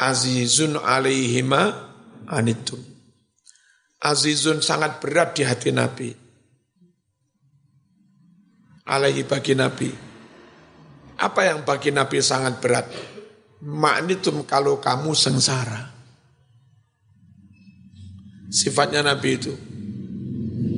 azizun 0.00 0.80
alaihima 0.80 1.92
anitum. 2.28 2.91
Azizun 4.02 4.58
sangat 4.58 4.98
berat 4.98 5.38
di 5.38 5.46
hati 5.46 5.70
Nabi. 5.70 6.10
Alaihi 8.90 9.22
bagi 9.22 9.54
Nabi. 9.54 9.90
Apa 11.22 11.46
yang 11.46 11.62
bagi 11.62 11.94
Nabi 11.94 12.18
sangat 12.18 12.58
berat? 12.58 12.90
Maknitum 13.62 14.42
kalau 14.42 14.82
kamu 14.82 15.14
sengsara. 15.14 15.94
Sifatnya 18.50 19.06
Nabi 19.06 19.30
itu. 19.38 19.54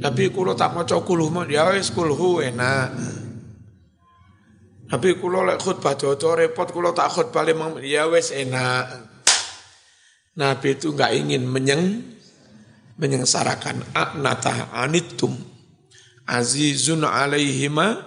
Nabi 0.05 0.29
kulo 0.29 0.53
tak 0.53 0.77
mau 0.77 0.85
cokuluh, 0.85 1.33
ya 1.49 1.73
wis 1.73 1.89
kulhu 1.89 2.45
enak. 2.45 2.93
Tapi 4.85 5.17
kulo 5.17 5.49
lek 5.49 5.65
khutbah 5.65 5.97
dodo 5.97 6.37
repot 6.37 6.69
kulo 6.69 6.93
tak 6.93 7.09
khutbah 7.09 7.41
limang 7.41 7.81
ya 7.81 8.05
wes 8.05 8.37
enak. 8.37 8.85
Nabi 10.37 10.77
itu 10.77 10.93
enggak 10.93 11.17
ingin 11.17 11.49
menyeng 11.49 11.83
menyengsarakan 12.99 13.83
aknata 13.95 14.71
anitum. 14.75 15.35
Azizun 16.25 17.05
alaihima 17.05 18.01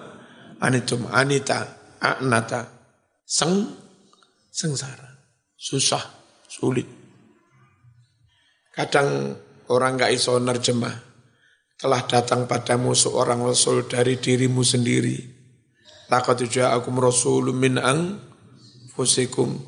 anitum. 0.60 1.06
Anita 1.12 1.68
aknata 2.00 2.72
seng 3.28 3.68
sengsara. 4.52 5.20
Susah 5.58 6.02
sulit. 6.48 6.88
Kadang 8.74 9.34
orang 9.74 9.98
enggak 9.98 10.14
iso 10.14 10.38
nerjemah. 10.38 11.06
Telah 11.78 12.02
datang 12.10 12.50
padamu 12.50 12.98
seorang 12.98 13.46
rasul 13.46 13.86
dari 13.86 14.18
dirimu 14.18 14.66
sendiri. 14.66 15.18
Laqad 16.10 16.42
ja'akum 16.46 16.98
rasulun 16.98 17.54
min 17.54 17.78
anfusikum. 17.78 19.62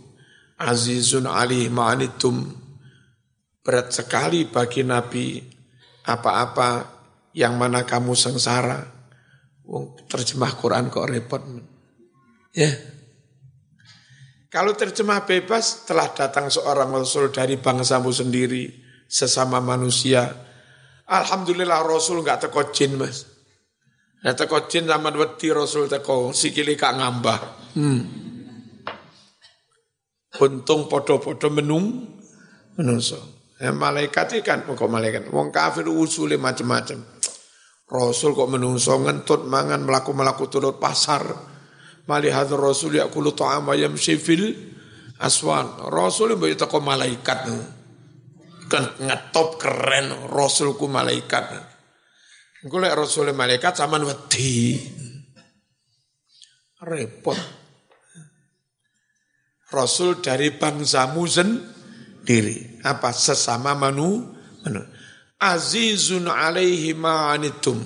Azizun 0.57 1.29
ali 1.29 1.69
ma'anitum. 1.69 2.68
Berat 3.59 3.91
sekali 3.91 4.47
bagi 4.47 4.81
Nabi 4.87 5.39
apa-apa 6.07 6.69
yang 7.35 7.59
mana 7.59 7.83
kamu 7.83 8.15
sengsara. 8.15 8.79
Terjemah 10.09 10.53
Quran 10.57 10.89
kok 10.89 11.05
repot. 11.05 11.43
Ya. 12.57 12.73
Kalau 14.49 14.73
terjemah 14.73 15.29
bebas 15.29 15.85
telah 15.85 16.09
datang 16.09 16.49
seorang 16.49 16.89
rasul 16.89 17.29
dari 17.29 17.61
bangsamu 17.61 18.09
sendiri 18.09 18.65
sesama 19.05 19.61
manusia. 19.61 20.25
Alhamdulillah 21.05 21.85
rasul 21.85 22.25
nggak 22.25 22.49
teko 22.49 22.73
jin 22.73 22.97
mas. 22.97 23.29
Nah 24.19 24.35
teko 24.35 24.67
jin 24.67 24.83
zaman 24.83 25.15
wedi 25.15 25.47
Rasul 25.53 25.87
teko 25.87 26.35
sikili 26.35 26.75
kak 26.75 26.97
ngambah. 26.99 27.39
Hmm. 27.79 28.01
Untung 30.39 30.91
podo-podo 30.91 31.47
menung 31.51 32.15
menungso. 32.75 33.38
Ya, 33.59 33.75
malaikat 33.75 34.39
kan 34.39 34.63
kok 34.63 34.87
malaikat. 34.87 35.27
Wong 35.35 35.51
kafir 35.51 35.83
usule 35.91 36.39
macam-macam. 36.39 37.03
Rasul 37.91 38.31
kok 38.31 38.47
menungso 38.47 38.95
ngentut 39.03 39.43
mangan 39.51 39.83
melaku-melaku 39.83 40.47
turut 40.47 40.79
pasar. 40.79 41.27
Malihat 42.07 42.55
Rasul 42.55 43.03
yakulu 43.03 43.35
ta'ama 43.35 43.75
yamshi 43.75 44.15
fil 44.15 44.55
aswan. 45.19 45.91
Rasul 45.91 46.39
mbok 46.39 46.55
teko 46.55 46.79
malaikat. 46.79 47.39
Kan 48.71 48.83
ngetop 49.03 49.59
keren 49.59 50.31
Rasulku 50.31 50.87
malaikat. 50.87 51.51
Engko 52.63 52.79
lek 52.79 52.95
Rasul 52.95 53.35
malaikat 53.35 53.75
zaman 53.75 54.07
wedi. 54.07 54.79
Repot. 56.79 57.39
Rasul 59.67 60.23
dari 60.23 60.47
bangsamu 60.55 61.27
sendiri. 61.27 61.78
Apa? 62.85 63.09
Sesama 63.09 63.73
manu. 63.73 64.37
manu. 64.61 64.81
Azizun 65.41 66.29
alaihi 66.29 66.93
ma'anitum. 66.93 67.79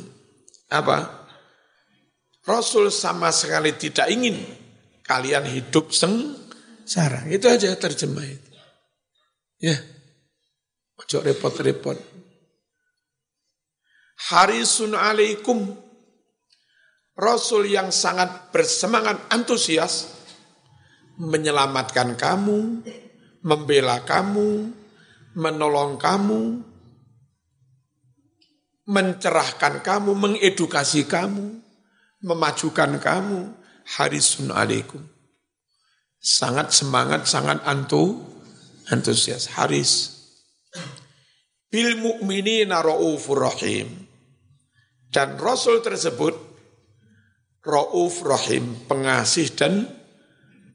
Apa? 0.67 1.23
Rasul 2.43 2.91
sama 2.91 3.32
sekali 3.32 3.71
tidak 3.79 4.12
ingin 4.12 4.36
kalian 5.08 5.47
hidup 5.47 5.95
sengsara. 5.95 7.23
Itu 7.32 7.47
aja 7.47 7.71
terjemah 7.79 8.27
itu. 8.27 8.51
Ya. 9.63 9.79
Ojo 10.99 11.23
repot-repot. 11.23 11.95
Harisun 14.34 14.91
alaikum. 14.91 15.71
Rasul 17.13 17.69
yang 17.69 17.93
sangat 17.93 18.49
bersemangat, 18.49 19.29
antusias, 19.29 20.10
menyelamatkan 21.21 22.17
kamu, 22.17 22.82
membela 23.43 24.01
kamu, 24.08 24.71
menolong 25.36 25.99
kamu, 25.99 26.63
mencerahkan 28.88 29.84
kamu, 29.84 30.12
mengedukasi 30.15 31.06
kamu, 31.06 31.60
memajukan 32.23 32.97
kamu. 32.97 33.62
Harisun 33.84 34.47
alaikum. 34.56 35.03
Sangat 36.23 36.71
semangat, 36.71 37.27
sangat 37.27 37.60
antu, 37.67 38.15
antusias. 38.88 39.51
Haris. 39.60 40.23
Bil 41.67 41.99
mu'minina 41.99 42.79
ra'ufur 42.79 43.43
rahim. 43.43 44.08
Dan 45.12 45.36
Rasul 45.36 45.84
tersebut 45.84 46.32
ra'uf 47.60 48.23
rahim, 48.23 48.88
pengasih 48.88 49.51
dan 49.51 49.84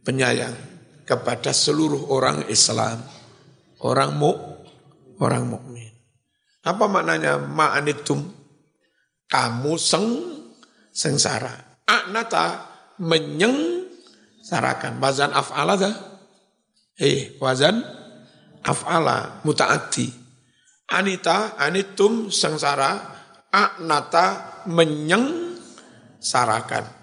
penyayang 0.05 0.68
kepada 1.09 1.57
seluruh 1.57 2.13
orang 2.13 2.45
Islam. 2.53 3.01
Orang 3.81 4.21
mu, 4.21 4.37
orang 5.25 5.49
mukmin. 5.49 5.89
Apa 6.61 6.85
maknanya 6.85 7.41
ma'anitum? 7.41 8.29
Kamu 9.25 9.73
seng 9.81 10.05
sengsara. 10.93 11.81
Aknata 11.89 12.69
menyengsarakan. 13.01 15.01
Wazan 15.01 15.33
af'ala 15.33 15.81
dah. 15.81 15.97
Eh, 17.01 17.41
wazan 17.41 17.81
af'ala 18.61 19.41
mutaati. 19.47 20.11
Anita, 20.89 21.61
anitum 21.61 22.33
sengsara, 22.33 22.97
aknata 23.53 24.65
menyengsarakan. 24.69 26.98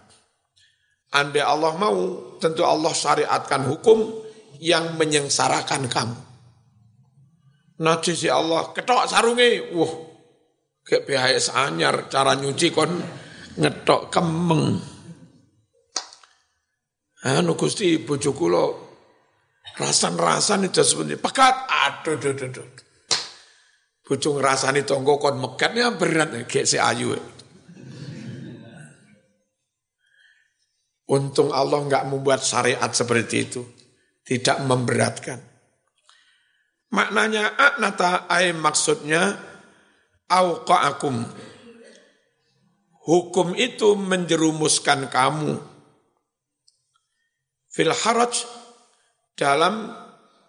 Andai 1.16 1.40
Allah 1.40 1.72
mau, 1.80 1.96
tentu 2.44 2.68
Allah 2.68 2.92
syariatkan 2.92 3.64
hukum 3.72 4.04
yang 4.60 5.00
menyengsarakan 5.00 5.88
kamu. 5.88 6.20
Nanti 7.80 8.16
si 8.16 8.28
Allah 8.28 8.76
ketok 8.76 9.08
sarungi, 9.08 9.72
wah, 9.76 9.94
kayak 10.84 11.04
PHS 11.08 11.56
anyar 11.56 12.12
cara 12.12 12.36
nyuci 12.36 12.68
kon 12.72 12.92
ngetok 13.56 14.12
kemeng. 14.12 14.80
Anu 17.26 17.58
Gusti 17.58 17.98
bojo 17.98 18.32
kula 18.38 18.64
rasan-rasan 19.82 20.70
itu 20.70 20.86
sebenarnya 20.86 21.20
pekat. 21.20 21.56
Aduh, 21.68 22.16
aduh, 22.22 22.38
aduh. 22.38 22.68
Bojo 24.06 24.30
ngrasani 24.38 24.86
tonggo 24.86 25.18
kon 25.18 25.42
mekatnya 25.42 25.90
berat 25.98 26.46
kayak 26.46 26.70
si 26.70 26.78
ayu. 26.78 27.18
Untung 31.06 31.54
Allah 31.54 31.86
nggak 31.86 32.10
membuat 32.10 32.42
syariat 32.42 32.90
seperti 32.90 33.36
itu. 33.46 33.62
Tidak 34.26 34.66
memberatkan. 34.66 35.38
Maknanya 36.90 37.54
aknata 37.54 38.26
ay 38.26 38.58
maksudnya 38.58 39.38
auqa'akum. 40.26 41.22
Hukum 43.06 43.54
itu 43.54 43.94
menjerumuskan 43.94 45.14
kamu 45.14 45.62
fil 47.70 47.94
haraj 47.94 48.48
dalam 49.38 49.92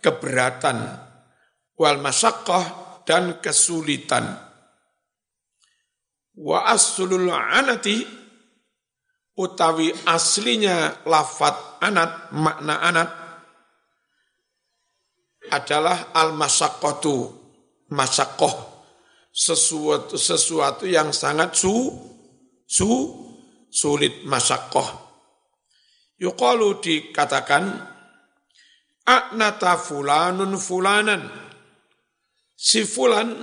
keberatan 0.01 0.79
wal 1.77 1.99
masyaqqah 2.01 2.65
dan 3.05 3.43
kesulitan. 3.43 4.41
Wa 6.39 6.71
aslul 6.71 7.29
anati 7.29 8.07
utawi 9.37 9.93
aslinya 10.09 11.05
lafat 11.05 11.85
anat 11.85 12.33
makna 12.33 12.81
anat 12.81 13.11
adalah 15.53 16.11
al 16.17 16.35
masyaqqatu 16.35 17.31
masyaqqah 17.93 18.55
sesuatu 19.37 20.17
sesuatu 20.17 20.89
yang 20.89 21.13
sangat 21.13 21.53
su 21.53 21.93
su 22.65 22.89
sulit 23.69 24.25
masyaqqah. 24.25 25.05
Yuqalu 26.17 26.81
dikatakan 26.81 27.77
aknata 29.05 29.77
fulanun 29.77 30.57
fulanan. 30.57 31.29
Si 32.57 32.89
fulan 32.89 33.37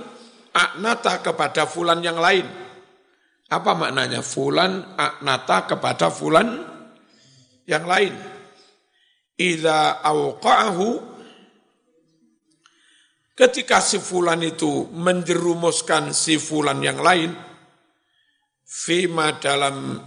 aknata 0.50 1.22
kepada 1.22 1.70
fulan 1.70 2.02
yang 2.02 2.18
lain 2.18 2.63
apa 3.50 3.70
maknanya 3.76 4.24
fulan 4.24 4.96
aknata 4.96 5.68
kepada 5.68 6.08
fulan 6.08 6.64
yang 7.68 7.84
lain 7.84 8.14
idza 9.36 10.00
awqa'ahu 10.00 11.14
Ketika 13.34 13.82
si 13.82 13.98
fulan 13.98 14.46
itu 14.46 14.86
menjerumuskan 14.94 16.14
si 16.14 16.38
fulan 16.38 16.78
yang 16.78 17.02
lain, 17.02 17.34
fima 18.62 19.34
dalam 19.42 19.98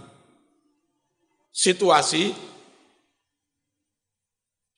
situasi, 1.52 2.32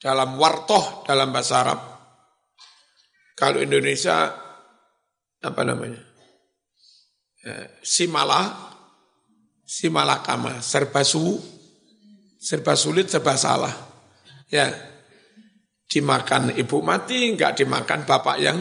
dalam 0.03 0.35
wartoh 0.35 1.07
dalam 1.07 1.31
bahasa 1.31 1.55
Arab. 1.63 1.81
Kalau 3.39 3.63
Indonesia, 3.63 4.35
apa 5.39 5.63
namanya? 5.63 6.10
Eh, 7.41 7.81
simala, 7.81 8.53
simalakama, 9.65 10.61
serba 10.61 11.01
su, 11.01 11.41
serba 12.37 12.77
sulit, 12.77 13.09
serba 13.09 13.33
salah. 13.41 13.73
Ya, 14.53 14.69
dimakan 15.89 16.53
ibu 16.53 16.85
mati, 16.85 17.33
enggak 17.33 17.57
dimakan 17.57 18.05
bapak 18.05 18.37
yang 18.45 18.61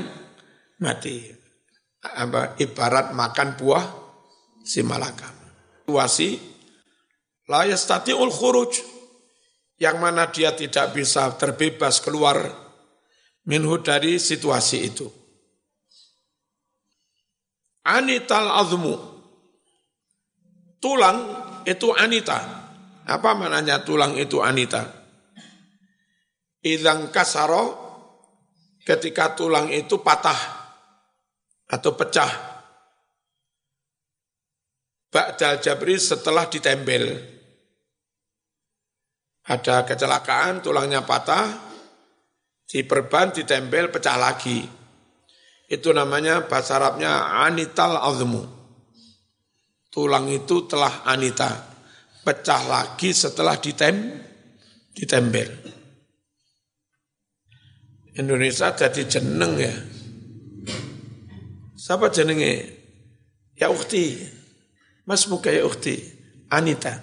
mati. 0.80 1.28
Apa, 2.00 2.56
ibarat 2.56 3.12
makan 3.12 3.60
buah 3.60 3.86
si 4.64 4.80
malakam. 4.80 5.36
Situasi 5.84 6.40
la 7.52 7.68
yastati'ul 7.68 8.32
khuruj 8.32 8.80
yang 9.76 10.00
mana 10.00 10.32
dia 10.32 10.56
tidak 10.56 10.96
bisa 10.96 11.36
terbebas 11.36 12.00
keluar 12.00 12.48
minhu 13.44 13.84
dari 13.84 14.16
situasi 14.24 14.78
itu. 14.88 15.19
Anital 17.90 18.54
azmu. 18.54 18.96
Tulang 20.78 21.18
itu 21.66 21.90
anita. 21.98 22.38
Apa 23.10 23.34
maknanya 23.34 23.82
tulang 23.82 24.14
itu 24.14 24.40
anita? 24.46 24.86
Idang 26.62 27.10
kasaro 27.10 27.90
ketika 28.86 29.34
tulang 29.34 29.74
itu 29.74 30.06
patah 30.06 30.38
atau 31.70 31.92
pecah. 31.98 32.32
Ba'dal 35.10 35.58
jabri 35.58 35.98
setelah 35.98 36.46
ditempel. 36.46 37.18
Ada 39.50 39.82
kecelakaan, 39.82 40.62
tulangnya 40.62 41.02
patah, 41.02 41.50
diperban, 42.70 43.34
ditempel, 43.34 43.90
pecah 43.90 44.14
lagi. 44.22 44.79
Itu 45.70 45.94
namanya 45.94 46.50
bahasa 46.50 46.82
Arabnya 46.82 47.46
anital 47.46 48.02
azmu. 48.02 48.42
Tulang 49.94 50.26
itu 50.34 50.66
telah 50.66 51.06
anita, 51.06 51.50
pecah 52.26 52.62
lagi 52.66 53.14
setelah 53.14 53.58
ditem, 53.62 54.18
ditempel. 54.98 55.50
Indonesia 58.18 58.74
jadi 58.74 59.06
jeneng 59.06 59.54
ya. 59.62 59.76
Siapa 61.78 62.10
jenenge? 62.12 62.54
Ya 63.56 63.70
ukti. 63.70 64.20
Mas 65.08 65.26
muka 65.30 65.54
ya 65.54 65.64
ukti. 65.66 65.96
Anita. 66.52 67.02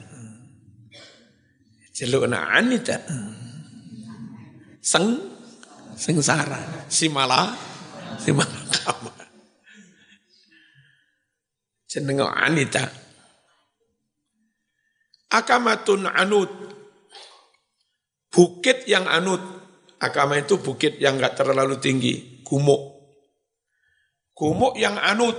Jeluk 1.96 2.29
na 2.29 2.52
Anita. 2.52 3.00
Seng, 4.85 5.16
sengsara. 5.96 6.87
Si 6.92 7.09
malah, 8.07 8.19
si 8.23 8.31
malah 8.31 8.64
kama. 8.71 9.12
Jeneng 11.90 12.23
Anita. 12.23 12.85
Akamatun 15.33 16.07
anut. 16.07 16.51
Bukit 18.31 18.85
yang 18.85 19.09
anut 19.09 19.57
Akama 19.97 20.37
itu 20.37 20.61
bukit 20.61 21.01
yang 21.01 21.16
enggak 21.16 21.40
terlalu 21.40 21.81
tinggi, 21.81 22.45
gumuk. 22.45 23.01
Gumuk 24.37 24.77
yang 24.77 25.01
anut. 25.01 25.37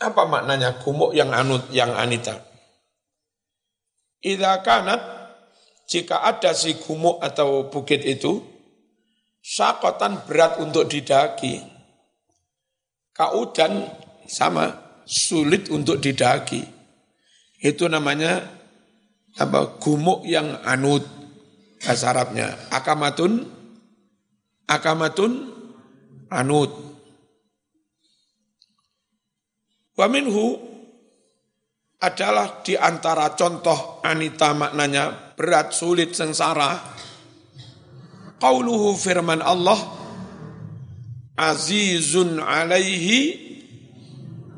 Apa 0.00 0.24
maknanya 0.24 0.80
gumuk 0.80 1.12
yang 1.12 1.28
anut, 1.34 1.68
yang 1.74 1.92
anita? 1.92 2.40
Idza 4.24 4.62
kanat 4.64 5.00
jika 5.90 6.24
ada 6.24 6.56
si 6.56 6.78
gumuk 6.80 7.20
atau 7.20 7.68
bukit 7.68 8.06
itu 8.06 8.40
syakotan 9.44 10.24
berat 10.24 10.56
untuk 10.62 10.88
didaki. 10.88 11.60
Kaudan 13.18 13.90
sama 14.30 14.78
sulit 15.02 15.74
untuk 15.74 15.98
didaki. 15.98 16.62
Itu 17.58 17.90
namanya 17.90 18.46
apa 19.34 19.82
gumuk 19.82 20.22
yang 20.22 20.62
anut 20.62 21.02
bahasa 21.82 22.14
Arabnya. 22.14 22.54
Akamatun 22.70 23.42
akamatun 24.70 25.32
anut. 26.30 26.70
Wa 29.98 30.06
minhu 30.06 30.68
adalah 31.98 32.62
di 32.62 32.78
antara 32.78 33.34
contoh 33.34 33.98
anita 34.06 34.54
maknanya 34.54 35.34
berat, 35.34 35.74
sulit, 35.74 36.14
sengsara. 36.14 36.78
Qauluhu 38.38 38.94
firman 38.94 39.42
Allah, 39.42 39.97
Azizun 41.38 42.42
alaihi 42.42 43.48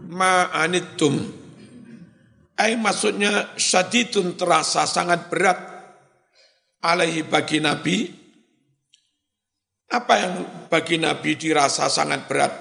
ma 0.08 0.48
anittum. 0.48 1.20
Ay 2.56 2.76
maksudnya 2.80 3.52
syadidun 3.60 4.36
terasa 4.36 4.88
sangat 4.88 5.28
berat 5.28 5.60
alaihi 6.80 7.24
bagi 7.28 7.60
Nabi. 7.60 7.96
Apa 9.90 10.14
yang 10.22 10.34
bagi 10.72 10.96
Nabi 10.96 11.36
dirasa 11.36 11.90
sangat 11.92 12.24
berat? 12.30 12.52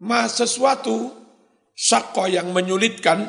Ma 0.00 0.24
sesuatu 0.30 1.10
syakko 1.74 2.30
yang 2.30 2.54
menyulitkan 2.54 3.26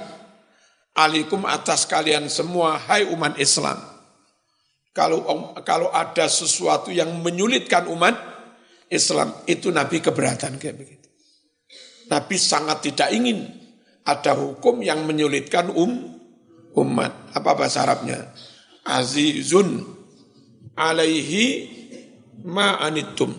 alikum 0.94 1.44
atas 1.44 1.90
kalian 1.90 2.30
semua 2.30 2.78
hai 2.78 3.08
umat 3.10 3.36
Islam. 3.42 3.82
Kalau 4.94 5.26
kalau 5.66 5.90
ada 5.90 6.28
sesuatu 6.30 6.94
yang 6.94 7.10
menyulitkan 7.24 7.88
umat 7.90 8.29
Islam 8.90 9.46
itu 9.46 9.70
Nabi 9.70 10.02
keberatan 10.02 10.58
kayak 10.58 10.76
begitu. 10.78 11.08
Nabi 12.10 12.36
sangat 12.42 12.90
tidak 12.90 13.14
ingin 13.14 13.46
ada 14.02 14.34
hukum 14.34 14.82
yang 14.82 15.06
menyulitkan 15.06 15.70
um 15.70 16.18
umat. 16.74 17.14
Apa 17.38 17.54
bahasa 17.54 17.86
Arabnya? 17.86 18.34
Azizun 18.82 19.86
alaihi 20.74 21.70
ma 22.50 22.82
anittum. 22.82 23.30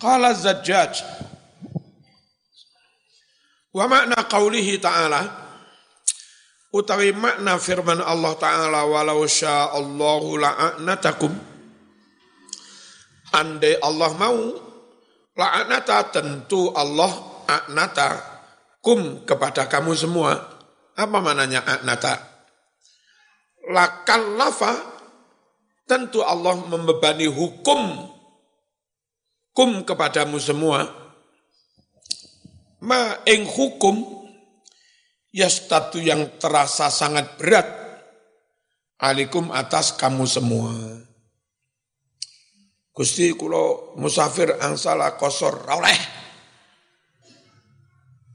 Qala 0.00 0.32
Zajjaj 0.32 1.02
Wa 3.70 3.86
makna 3.86 4.26
qawlihi 4.26 4.82
ta'ala 4.82 5.22
utawi 6.74 7.14
makna 7.14 7.54
firman 7.58 8.02
Allah 8.02 8.34
taala 8.34 8.82
walau 8.82 9.22
sya'allahu 9.22 10.42
la'anatakum 10.42 11.30
andai 13.34 13.78
Allah 13.82 14.10
mau 14.14 14.38
la'anata 15.34 16.10
tentu 16.10 16.70
Allah 16.74 17.10
a'nata. 17.46 18.08
Kum 18.80 19.28
kepada 19.28 19.68
kamu 19.68 19.92
semua. 19.92 20.32
Apa 20.96 21.18
mananya 21.20 21.60
a'nata? 21.64 22.16
Lakallafa 23.68 24.72
tentu 25.84 26.24
Allah 26.24 26.56
membebani 26.56 27.28
hukum. 27.28 28.08
Kum 29.52 29.84
kepadamu 29.84 30.40
semua. 30.40 30.88
Ma 32.80 33.20
ing 33.28 33.44
hukum 33.44 34.00
yastatu 35.36 36.00
yang 36.00 36.40
terasa 36.40 36.88
sangat 36.88 37.36
berat. 37.36 37.68
Alikum 39.00 39.52
atas 39.52 39.96
kamu 39.96 40.24
semua. 40.28 40.72
Gusti 43.00 43.32
kulo 43.32 43.96
musafir 43.96 44.60
angsala 44.60 45.16
kosor 45.16 45.64
roleh. 45.64 45.96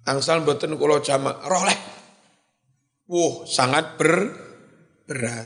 Angsal 0.09 0.41
mboten 0.41 0.73
kulo 0.73 1.05
jamak 1.05 1.37
roleh. 1.45 1.77
Wuh, 3.05 3.45
sangat 3.45 3.93
ber, 3.93 4.33
berat. 5.05 5.45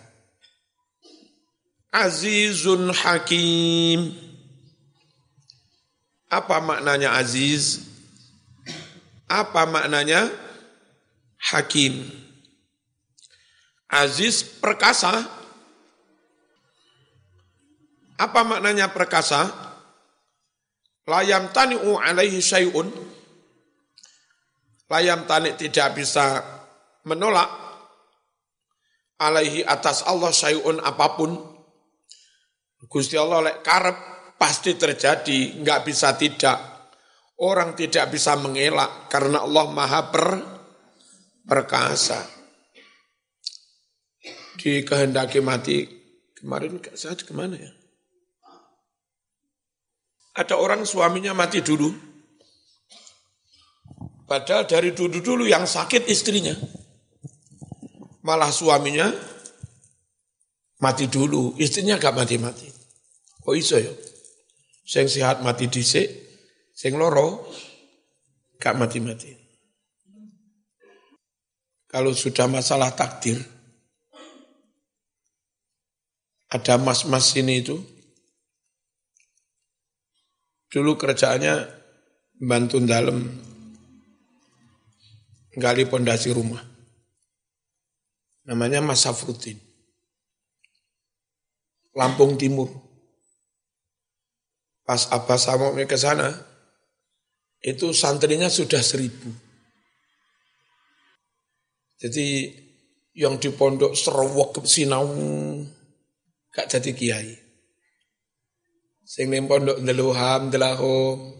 Azizun 1.91 2.95
Hakim. 2.95 4.15
Apa 6.31 6.63
maknanya 6.63 7.19
aziz? 7.19 7.91
Apa 9.27 9.67
maknanya? 9.67 10.31
Hakim. 11.51 12.07
Aziz 13.91 14.47
perkasa. 14.47 15.38
Apa 18.19 18.43
maknanya 18.43 18.91
perkasa? 18.91 19.47
Layam 21.07 21.55
tani'u 21.55 21.95
alaihi 21.95 22.43
syai'un. 22.43 22.91
Layam 24.91 25.23
tani 25.23 25.55
tidak 25.55 25.95
bisa 25.95 26.43
menolak 27.07 27.47
alaihi 29.23 29.63
atas 29.63 30.03
Allah 30.03 30.35
syai'un 30.35 30.83
apa 30.83 31.07
pun. 31.15 31.31
Gusti 32.89 33.15
Allah 33.15 33.43
lek 33.51 33.59
karep 33.63 33.97
pasti 34.35 34.75
terjadi, 34.75 35.63
nggak 35.63 35.81
bisa 35.87 36.15
tidak. 36.19 36.91
Orang 37.39 37.71
tidak 37.71 38.11
bisa 38.11 38.35
mengelak 38.35 39.07
karena 39.07 39.47
Allah 39.47 39.65
maha 39.71 40.11
per, 40.11 40.27
perkasa. 41.47 42.19
Di 44.59 44.83
kehendaki 44.83 45.39
mati, 45.39 45.87
kemarin 46.35 46.83
saat 46.99 47.23
ke 47.23 47.31
mana 47.31 47.55
ya? 47.55 47.78
Ada 50.39 50.55
orang 50.55 50.87
suaminya 50.87 51.35
mati 51.35 51.59
dulu. 51.59 51.91
Padahal 54.23 54.63
dari 54.63 54.95
dulu-dulu 54.95 55.43
yang 55.43 55.67
sakit 55.67 56.07
istrinya. 56.07 56.55
Malah 58.23 58.47
suaminya 58.47 59.11
mati 60.79 61.11
dulu, 61.11 61.59
istrinya 61.59 61.99
gak 61.99 62.15
mati-mati. 62.15 62.71
Oh 63.43 63.57
iso 63.57 63.75
ya? 63.75 63.91
Sing 64.87 65.11
sehat 65.11 65.43
mati 65.43 65.67
dhisik, 65.67 66.07
Sing 66.71 66.95
loro 66.95 67.51
gak 68.55 68.79
mati-mati. 68.79 69.35
Kalau 71.91 72.15
sudah 72.15 72.47
masalah 72.47 72.95
takdir, 72.95 73.41
ada 76.47 76.79
mas-mas 76.79 77.35
ini 77.35 77.65
itu, 77.65 77.75
dulu 80.69 80.95
kerjaannya 80.95 81.65
bantu 82.39 82.77
dalam 82.85 83.25
gali 85.57 85.83
pondasi 85.89 86.29
rumah. 86.31 86.61
Namanya 88.45 88.81
Mas 88.81 89.03
Safruddin. 89.05 89.57
Lampung 91.93 92.37
Timur. 92.39 92.69
Pas 94.85 95.05
Abbas 95.13 95.45
Samoknya 95.45 95.85
ke 95.85 95.93
sana, 95.93 96.33
itu 97.61 97.93
santrinya 97.93 98.49
sudah 98.49 98.81
seribu. 98.81 99.29
Jadi 101.99 102.49
yang 103.13 103.37
di 103.37 103.51
pondok 103.53 103.93
serowok 103.93 104.63
sinau 104.65 105.05
gak 106.55 106.71
jadi 106.73 106.91
kiai. 106.95 107.48
Sing 109.09 109.33
ning 109.33 109.49
pondok 109.49 109.81
ndeluham 109.81 110.53
delahom. 110.53 111.33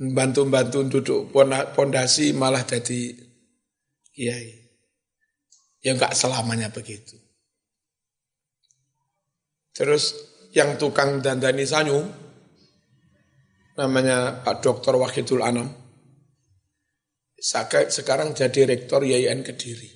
Bantu-bantu 0.00 0.86
duduk 0.86 1.34
pondasi 1.74 2.30
malah 2.30 2.62
jadi 2.62 3.10
kiai. 4.14 4.54
Ya 5.82 5.98
enggak 5.98 6.14
selamanya 6.14 6.70
begitu. 6.70 7.18
Terus 9.74 10.14
yang 10.54 10.78
tukang 10.78 11.18
dandani 11.18 11.66
sanyu, 11.66 11.98
namanya 13.74 14.46
Pak 14.46 14.62
Dr. 14.62 14.94
Wahidul 14.94 15.42
Anam. 15.42 15.74
Sekarang 17.40 18.30
jadi 18.36 18.68
rektor 18.68 19.02
YIN 19.02 19.42
Kediri. 19.42 19.90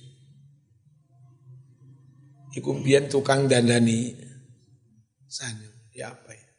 Iku 2.55 2.71
biyen 2.81 3.09
tukang 3.11 3.45
dandani 3.45 4.24
sanyo. 5.35 5.71
Ya 5.91 6.15
apa 6.15 6.31
ya? 6.31 6.49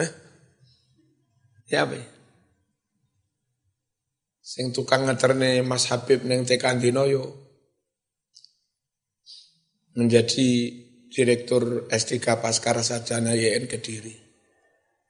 Hah? 0.00 0.10
Ya 1.68 1.78
apa 1.84 1.94
ya? 2.00 2.08
Sing 4.40 4.72
tukang 4.72 5.04
ngeterne 5.04 5.60
Mas 5.60 5.92
Habib 5.92 6.24
neng 6.24 6.48
Tekandino 6.48 7.04
yo. 7.04 7.50
menjadi 10.00 10.48
direktur 11.10 11.90
S3 11.90 12.38
Paskara 12.38 12.80
Sarjana 12.80 13.34
YN 13.34 13.66
Kediri. 13.66 14.14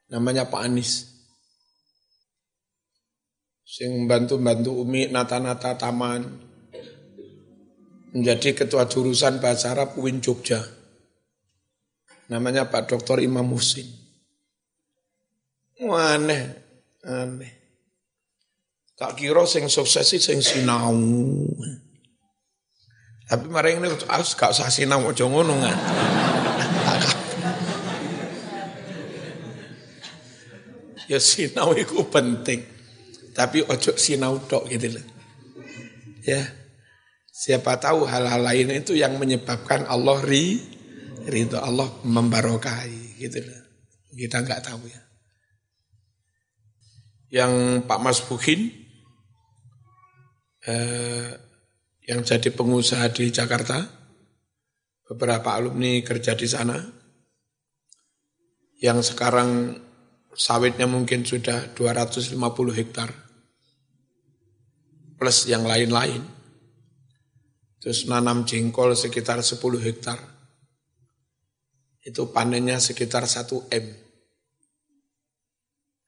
Namanya 0.09 0.49
Pak 0.49 0.61
Anis. 0.65 1.07
Sing 3.63 4.09
bantu-bantu 4.09 4.83
Umi 4.83 5.07
nata-nata 5.07 5.77
taman. 5.77 6.49
Menjadi 8.11 8.51
ketua 8.51 8.91
jurusan 8.91 9.39
bahasa 9.39 9.71
Arab 9.71 9.95
UIN 9.95 10.19
Jogja. 10.19 10.80
Namanya 12.31 12.71
Pak 12.71 12.87
Dr. 12.87 13.19
Imam 13.19 13.43
Musin. 13.43 13.83
Aneh, 15.83 16.55
aneh. 17.03 17.51
Tak 18.95 19.19
kira 19.19 19.43
sing 19.43 19.67
sukses 19.67 20.07
sing 20.15 20.39
sinau. 20.39 20.95
Tapi 23.27 23.45
mari 23.51 23.75
ini 23.75 23.91
harus 24.07 24.31
gak 24.37 24.55
usah 24.55 24.71
sinau 24.71 25.11
aja 25.11 25.27
ngono 25.27 25.59
kan. 25.59 25.77
ya 31.11 31.19
sinau 31.19 31.75
itu 31.75 31.99
penting. 32.07 32.63
Tapi 33.35 33.67
ojo 33.67 33.91
sinau 33.99 34.39
tok 34.47 34.71
gitu 34.71 34.95
loh. 34.95 35.05
Ya. 36.23 36.47
Siapa 37.31 37.75
tahu 37.81 38.07
hal-hal 38.07 38.39
lain 38.39 38.71
itu 38.71 38.95
yang 38.95 39.19
menyebabkan 39.19 39.83
Allah 39.89 40.21
ri 40.23 40.79
ridho 41.27 41.61
Allah 41.61 41.89
membarokahi 42.05 43.21
gitu 43.21 43.39
loh. 43.43 43.61
Kita 44.11 44.43
nggak 44.43 44.63
tahu 44.65 44.83
ya. 44.89 45.01
Yang 47.31 47.53
Pak 47.87 47.99
Mas 48.03 48.19
Bukin 48.23 48.59
eh, 50.67 51.29
yang 52.11 52.21
jadi 52.27 52.49
pengusaha 52.51 53.07
di 53.13 53.31
Jakarta, 53.31 53.87
beberapa 55.07 55.55
alumni 55.55 56.01
kerja 56.03 56.35
di 56.35 56.47
sana, 56.49 56.75
yang 58.81 58.99
sekarang 58.99 59.79
sawitnya 60.33 60.89
mungkin 60.89 61.23
sudah 61.23 61.71
250 61.77 62.35
hektar, 62.73 63.09
plus 65.15 65.45
yang 65.47 65.63
lain-lain. 65.63 66.25
Terus 67.81 68.05
nanam 68.05 68.45
jengkol 68.45 68.93
sekitar 68.93 69.41
10 69.41 69.57
hektar. 69.81 70.19
Itu 72.01 72.33
panennya 72.33 72.81
sekitar 72.81 73.29
1 73.29 73.69
M. 73.69 73.85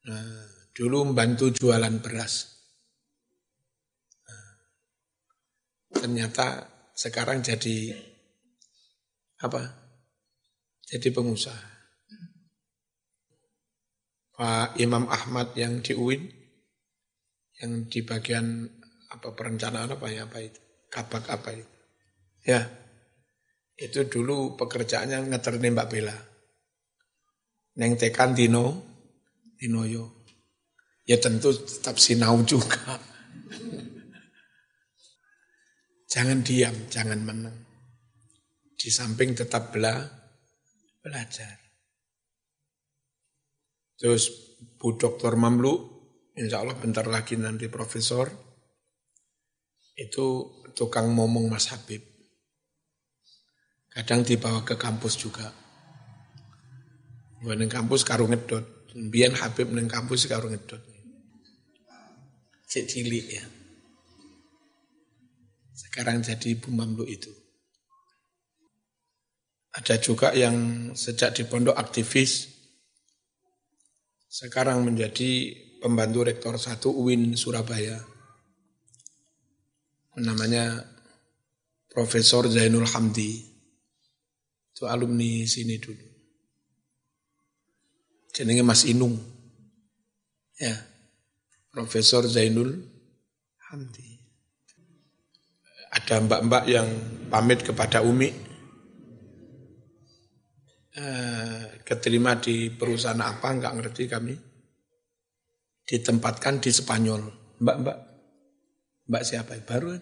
Nah, 0.04 0.44
dulu 0.74 1.08
membantu 1.08 1.54
jualan 1.54 2.02
beras. 2.02 2.54
ternyata 6.04 6.68
sekarang 6.92 7.40
jadi 7.40 7.96
apa? 9.40 9.72
Jadi 10.84 11.08
pengusaha. 11.08 11.72
Pak 14.36 14.76
Imam 14.84 15.08
Ahmad 15.08 15.56
yang 15.56 15.80
di 15.80 15.96
UIN, 15.96 16.28
yang 17.56 17.88
di 17.88 18.04
bagian 18.04 18.68
apa 19.16 19.32
perencanaan 19.32 19.96
apa 19.96 20.12
ya 20.12 20.28
apa 20.28 20.44
itu, 20.44 20.60
kabak 20.92 21.24
apa 21.32 21.56
itu. 21.56 21.74
Ya, 22.44 22.68
itu 23.74 24.06
dulu 24.06 24.54
pekerjaannya 24.54 25.30
ngeter 25.30 25.58
Mbak 25.58 25.88
Bella. 25.90 26.16
Neng 27.74 27.98
tekan 27.98 28.38
Dino, 28.38 28.66
Dinoyo. 29.58 30.22
Ya 31.04 31.18
tentu 31.18 31.50
tetap 31.52 31.98
sinau 31.98 32.38
juga. 32.46 32.80
Jangan 36.14 36.46
diam, 36.46 36.86
jangan 36.86 37.26
menang. 37.26 37.58
Di 38.78 38.86
samping 38.86 39.34
tetap 39.34 39.74
bela, 39.74 39.98
belajar. 41.02 41.58
Terus 43.98 44.30
Bu 44.78 44.94
Dr. 44.94 45.34
Mamlu, 45.34 45.74
insya 46.38 46.62
Allah 46.62 46.78
bentar 46.78 47.10
lagi 47.10 47.34
nanti 47.34 47.66
profesor, 47.66 48.30
itu 49.98 50.54
tukang 50.78 51.18
ngomong 51.18 51.50
Mas 51.50 51.74
Habib. 51.74 52.13
Kadang 53.94 54.26
dibawa 54.26 54.66
ke 54.66 54.74
kampus 54.74 55.14
juga. 55.14 55.54
Gue 57.38 57.54
neng 57.54 57.70
kampus 57.70 58.02
karo 58.02 58.26
ngedot. 58.26 58.90
Biar 58.94 59.30
Habib 59.38 59.70
neng 59.70 59.86
kampus 59.86 60.26
karo 60.26 60.50
ngedot. 60.50 60.82
Cilik 62.66 63.26
ya. 63.30 63.46
Sekarang 65.74 66.26
jadi 66.26 66.58
ibu 66.58 66.74
mamluk 66.74 67.06
itu. 67.06 67.30
Ada 69.74 70.02
juga 70.02 70.34
yang 70.34 70.90
sejak 70.94 71.34
di 71.34 71.46
pondok 71.46 71.74
aktivis, 71.74 72.50
sekarang 74.26 74.82
menjadi 74.82 75.54
pembantu 75.78 76.26
rektor 76.26 76.58
satu 76.58 76.90
UIN 76.90 77.38
Surabaya. 77.38 77.98
Namanya 80.18 80.82
Profesor 81.90 82.50
Zainul 82.50 82.90
Hamdi. 82.90 83.53
Itu 84.74 84.90
alumni 84.90 85.46
sini 85.46 85.78
dulu. 85.78 86.02
Jenenge 88.34 88.66
Mas 88.66 88.82
Inung. 88.90 89.14
Ya. 90.58 90.74
Profesor 91.70 92.26
Zainul 92.26 92.74
Hamdi. 93.70 94.18
Ada 95.94 96.18
mbak-mbak 96.26 96.64
yang 96.66 96.90
pamit 97.30 97.62
kepada 97.62 98.02
Umi, 98.02 98.34
eh, 100.98 101.62
keterima 101.86 102.34
di 102.42 102.70
perusahaan 102.74 103.22
apa, 103.22 103.46
nggak 103.46 103.74
ngerti 103.78 104.10
kami. 104.10 104.34
Ditempatkan 105.86 106.58
di 106.58 106.74
Spanyol. 106.74 107.22
Mbak-mbak, 107.62 107.98
mbak 109.06 109.22
siapa? 109.22 109.54
Baru. 109.62 109.94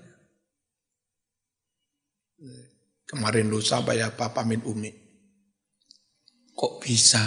Kemarin 3.12 3.52
lusa 3.52 3.84
apa 3.84 3.92
ya, 3.92 4.08
apa 4.08 4.32
pamit 4.32 4.64
Umi. 4.64 4.88
Kok 6.56 6.80
bisa? 6.80 7.20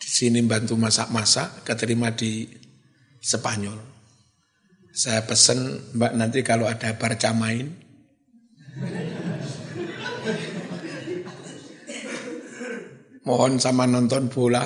Di 0.00 0.08
sini 0.08 0.40
bantu 0.40 0.80
masak-masak, 0.80 1.68
keterima 1.68 2.08
di 2.16 2.48
Spanyol. 3.20 3.76
Saya 4.96 5.28
pesen 5.28 5.92
Mbak 5.92 6.12
nanti 6.16 6.40
kalau 6.40 6.64
ada 6.64 6.96
barca 6.96 7.36
main. 7.36 7.68
Mohon 13.28 13.60
sama 13.60 13.84
nonton 13.84 14.32
bola. 14.32 14.64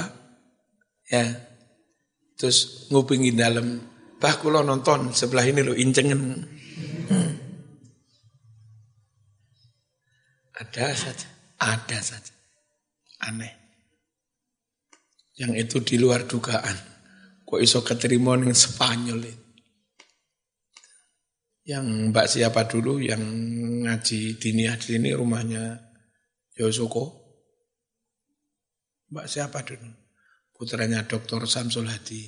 Ya. 1.10 1.34
Terus 2.38 2.86
ngupingi 2.94 3.34
dalam. 3.34 3.82
Bah 4.22 4.38
kulo 4.38 4.62
nonton 4.62 5.10
sebelah 5.10 5.44
ini 5.44 5.66
lo 5.66 5.74
incengen. 5.74 6.46
Ada 10.54 10.94
saja. 10.94 11.28
Ada 11.58 11.98
saja. 11.98 12.34
Aneh. 13.26 13.54
Yang 15.34 15.52
itu 15.66 15.76
di 15.82 15.96
luar 15.98 16.26
dugaan. 16.26 16.76
Kok 17.42 17.60
iso 17.60 17.82
keterima 17.82 18.38
ning 18.38 18.54
Spanyol 18.54 19.20
itu 19.26 19.44
yang 21.64 22.12
Mbak 22.12 22.28
siapa 22.28 22.68
dulu 22.68 23.00
yang 23.00 23.24
ngaji 23.88 24.36
diniah 24.36 24.76
di 24.76 24.96
sini 24.96 25.16
rumahnya 25.16 25.80
Yosoko? 26.60 27.24
Mbak 29.08 29.26
siapa 29.28 29.64
dulu? 29.64 29.88
Putranya 30.52 31.08
Dr. 31.08 31.48
Samsul 31.48 31.88
Hadi. 31.88 32.20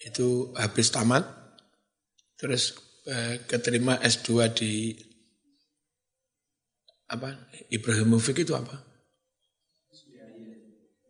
Itu 0.00 0.52
habis 0.56 0.88
tamat, 0.90 1.24
terus 2.40 2.72
eh, 3.08 3.44
keterima 3.44 4.00
S2 4.00 4.28
di 4.56 4.72
apa? 7.10 7.50
Ibrahimovic 7.68 8.44
itu 8.44 8.56
apa? 8.56 8.76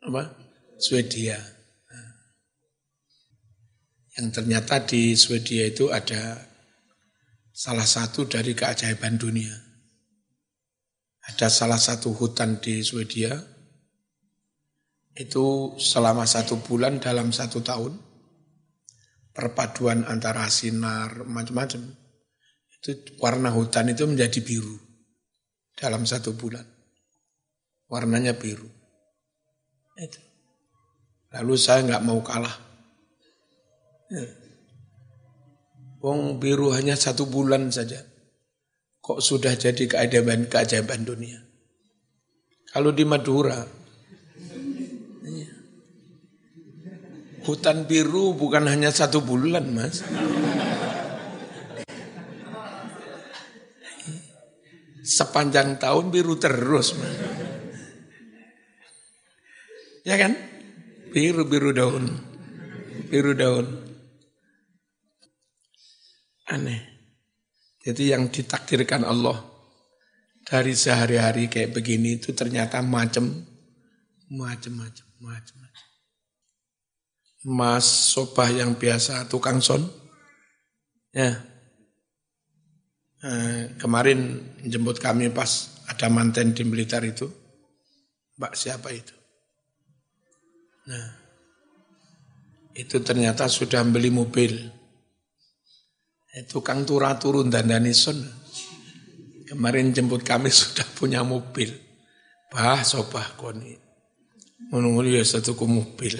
Apa? 0.04 0.22
Swedia 0.78 1.54
yang 4.14 4.30
ternyata 4.30 4.78
di 4.86 5.18
Swedia 5.18 5.66
itu 5.66 5.90
ada 5.90 6.38
salah 7.50 7.86
satu 7.86 8.30
dari 8.30 8.54
keajaiban 8.54 9.18
dunia. 9.18 9.54
Ada 11.24 11.50
salah 11.50 11.80
satu 11.80 12.14
hutan 12.14 12.62
di 12.62 12.84
Swedia, 12.84 13.34
itu 15.18 15.74
selama 15.80 16.28
satu 16.30 16.62
bulan 16.62 17.02
dalam 17.02 17.34
satu 17.34 17.64
tahun, 17.64 17.96
perpaduan 19.34 20.06
antara 20.06 20.46
sinar, 20.46 21.26
macam-macam, 21.26 21.80
itu 22.70 22.90
warna 23.18 23.50
hutan 23.50 23.90
itu 23.90 24.04
menjadi 24.04 24.38
biru 24.44 24.83
dalam 25.74 26.06
satu 26.06 26.34
bulan. 26.34 26.64
Warnanya 27.90 28.34
biru. 28.34 28.66
Itu. 29.98 30.18
Lalu 31.34 31.54
saya 31.58 31.82
nggak 31.82 32.04
mau 32.06 32.22
kalah 32.22 32.74
Ya. 34.12 34.28
Wong 36.04 36.36
biru 36.36 36.70
hanya 36.76 36.94
satu 36.94 37.24
bulan 37.24 37.72
saja. 37.72 37.98
kok 39.04 39.20
sudah 39.20 39.52
jadi 39.52 39.84
keajaiban 39.84 40.48
keajaiban 40.48 41.04
dunia. 41.04 41.36
Kalau 42.72 42.88
di 42.88 43.04
Madura, 43.04 43.60
iya. 45.28 45.52
hutan 47.44 47.84
biru 47.84 48.32
bukan 48.32 48.64
hanya 48.64 48.88
satu 48.88 49.20
bulan, 49.20 49.76
mas. 49.76 50.00
Sepanjang 55.04 55.76
tahun 55.76 56.08
biru 56.08 56.40
terus. 56.40 56.96
Ya 60.08 60.16
kan? 60.16 60.32
Biru-biru 61.12 61.76
daun. 61.76 62.08
Biru 63.12 63.36
daun. 63.36 63.68
Aneh. 66.48 66.80
Jadi 67.84 68.16
yang 68.16 68.32
ditakdirkan 68.32 69.04
Allah 69.04 69.44
dari 70.44 70.72
sehari-hari 70.72 71.52
kayak 71.52 71.76
begini 71.76 72.16
itu 72.16 72.32
ternyata 72.32 72.80
macam 72.80 73.28
macam 74.32 74.72
macam 74.72 75.04
macam 75.20 75.56
macam. 75.60 75.82
Mas 77.44 77.84
Sobah 77.84 78.48
yang 78.48 78.80
biasa 78.80 79.28
tukang 79.28 79.60
son, 79.60 79.84
ya 81.12 81.36
eh, 83.24 83.62
kemarin 83.80 84.44
jemput 84.68 85.00
kami 85.00 85.32
pas 85.32 85.80
ada 85.88 86.12
manten 86.12 86.52
di 86.52 86.62
militer 86.68 87.00
itu, 87.08 87.24
Mbak 88.36 88.52
siapa 88.52 88.92
itu? 88.92 89.16
Nah, 90.84 91.08
itu 92.76 93.00
ternyata 93.00 93.48
sudah 93.48 93.80
beli 93.88 94.12
mobil 94.12 94.84
tukang 96.42 96.82
turah 96.82 97.14
turun 97.14 97.46
dan 97.46 97.70
danison. 97.70 98.18
Kemarin 99.46 99.94
jemput 99.94 100.26
kami 100.26 100.50
sudah 100.66 100.82
punya 100.98 101.22
mobil. 101.22 101.70
Bah, 102.50 102.82
sobah 102.82 103.38
koni. 103.38 103.78
Menunggu 104.74 105.06
ya 105.06 105.22
satu 105.22 105.54
mobil. 105.62 106.18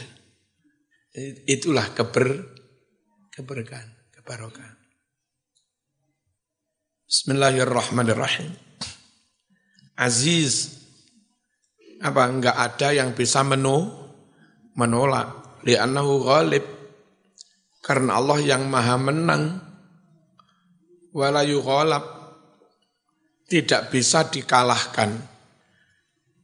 Itulah 1.47 1.95
keber, 1.95 2.43
keberkahan, 3.35 3.91
kebarokan. 4.15 4.74
Bismillahirrahmanirrahim. 7.15 8.51
Aziz, 9.95 10.83
apa 12.03 12.27
enggak 12.27 12.59
ada 12.59 12.91
yang 12.91 13.15
bisa 13.15 13.47
menu, 13.47 13.87
menolak. 14.75 15.63
Li'annahu 15.63 16.27
ghalib. 16.27 16.67
Karena 17.87 18.19
Allah 18.19 18.43
yang 18.43 18.67
maha 18.67 18.99
menang 18.99 19.63
walayu 21.15 21.63
ghalab 21.63 22.03
tidak 23.47 23.95
bisa 23.95 24.27
dikalahkan. 24.27 25.15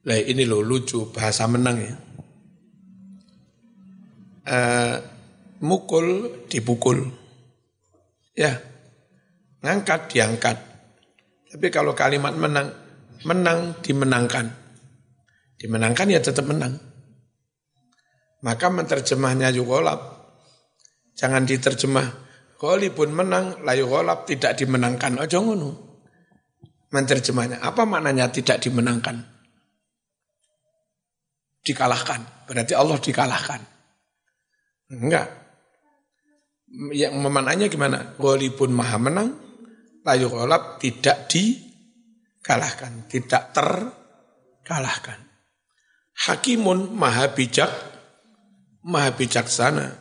Lah 0.06 0.22
ini 0.22 0.46
loh 0.46 0.62
lucu 0.62 1.10
bahasa 1.10 1.50
menang 1.50 1.82
ya. 1.82 1.94
Uh, 4.46 4.94
mukul 5.66 6.30
dipukul. 6.46 7.10
Ya. 8.38 8.69
Ngangkat 9.60 10.00
diangkat. 10.12 10.56
Tapi 11.50 11.66
kalau 11.68 11.92
kalimat 11.92 12.32
menang, 12.32 12.72
menang 13.28 13.76
dimenangkan. 13.84 14.48
Dimenangkan 15.60 16.06
ya 16.08 16.20
tetap 16.24 16.48
menang. 16.48 16.80
Maka 18.40 18.72
menterjemahnya 18.72 19.52
juga 19.52 19.84
Jangan 21.20 21.44
diterjemah 21.44 22.30
pun 22.92 23.08
menang, 23.12 23.64
layu 23.64 23.88
golap 23.88 24.28
tidak 24.28 24.56
dimenangkan. 24.56 25.16
Ojo 25.20 25.38
ngono. 25.40 25.70
Menerjemahnya, 26.90 27.62
apa 27.62 27.86
maknanya 27.86 28.28
tidak 28.34 28.60
dimenangkan? 28.60 29.22
Dikalahkan. 31.62 32.50
Berarti 32.50 32.74
Allah 32.74 32.98
dikalahkan. 32.98 33.60
Enggak. 34.90 35.28
Yang 36.90 37.14
memananya 37.14 37.66
gimana? 37.70 38.18
pun 38.18 38.70
maha 38.74 38.98
menang, 38.98 39.49
layu 40.06 40.28
golap 40.30 40.78
tidak 40.78 41.28
dikalahkan. 41.30 43.06
Tidak 43.10 43.42
terkalahkan. 43.52 45.20
Hakimun 46.20 46.92
maha 46.92 47.32
bijak, 47.32 47.72
maha 48.84 49.16
bijaksana 49.16 50.00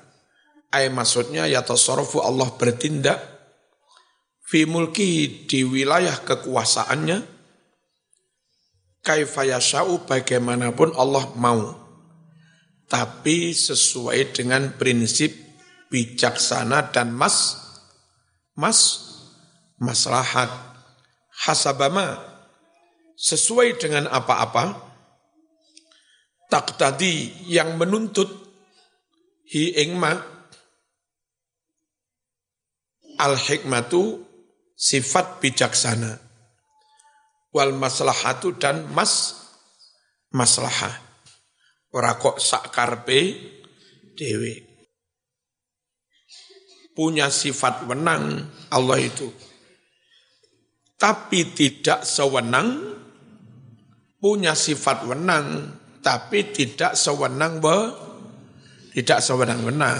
Ay 0.69 0.93
maksudnya 0.93 1.49
ya 1.49 1.65
tasarrufu 1.65 2.21
Allah 2.21 2.53
bertindak 2.53 3.17
fi 4.45 4.69
mulki 4.69 5.45
di 5.49 5.65
wilayah 5.65 6.21
kekuasaannya 6.21 7.17
kaifa 9.01 9.49
yasha'u 9.49 10.05
bagaimanapun 10.05 10.93
Allah 10.93 11.25
mau 11.33 11.73
tapi 12.85 13.53
sesuai 13.53 14.29
dengan 14.29 14.77
prinsip 14.77 15.33
bijaksana 15.89 16.93
dan 16.93 17.17
mas 17.17 17.57
mas 18.53 19.08
maslahat 19.79 20.51
hasabama 21.43 22.19
sesuai 23.15 23.79
dengan 23.79 24.07
apa-apa 24.11 24.75
tak 26.51 26.75
tadi 26.75 27.47
yang 27.47 27.79
menuntut 27.79 28.27
hi 29.49 29.75
ingma 29.81 30.39
Al-hikmatu 33.19 34.23
sifat 34.79 35.43
bijaksana. 35.43 36.23
Wal 37.51 37.75
maslahatu 37.75 38.55
dan 38.55 38.87
mas 38.95 39.35
maslahah. 40.31 40.95
Ora 41.91 42.15
kok 42.15 42.39
sak 42.39 42.71
karpe 42.71 43.35
dewe. 44.15 44.63
Punya 46.95 47.27
sifat 47.27 47.83
wenang 47.91 48.47
Allah 48.71 49.03
itu. 49.03 49.27
Tapi 50.99 51.55
tidak 51.55 52.03
sewenang 52.03 52.99
punya 54.19 54.51
sifat 54.51 55.07
wenang 55.07 55.79
tapi 56.03 56.51
tidak 56.51 56.95
sewenang 56.95 57.63
be 57.63 57.77
tidak 58.95 59.21
sewenang-wenang. 59.21 59.99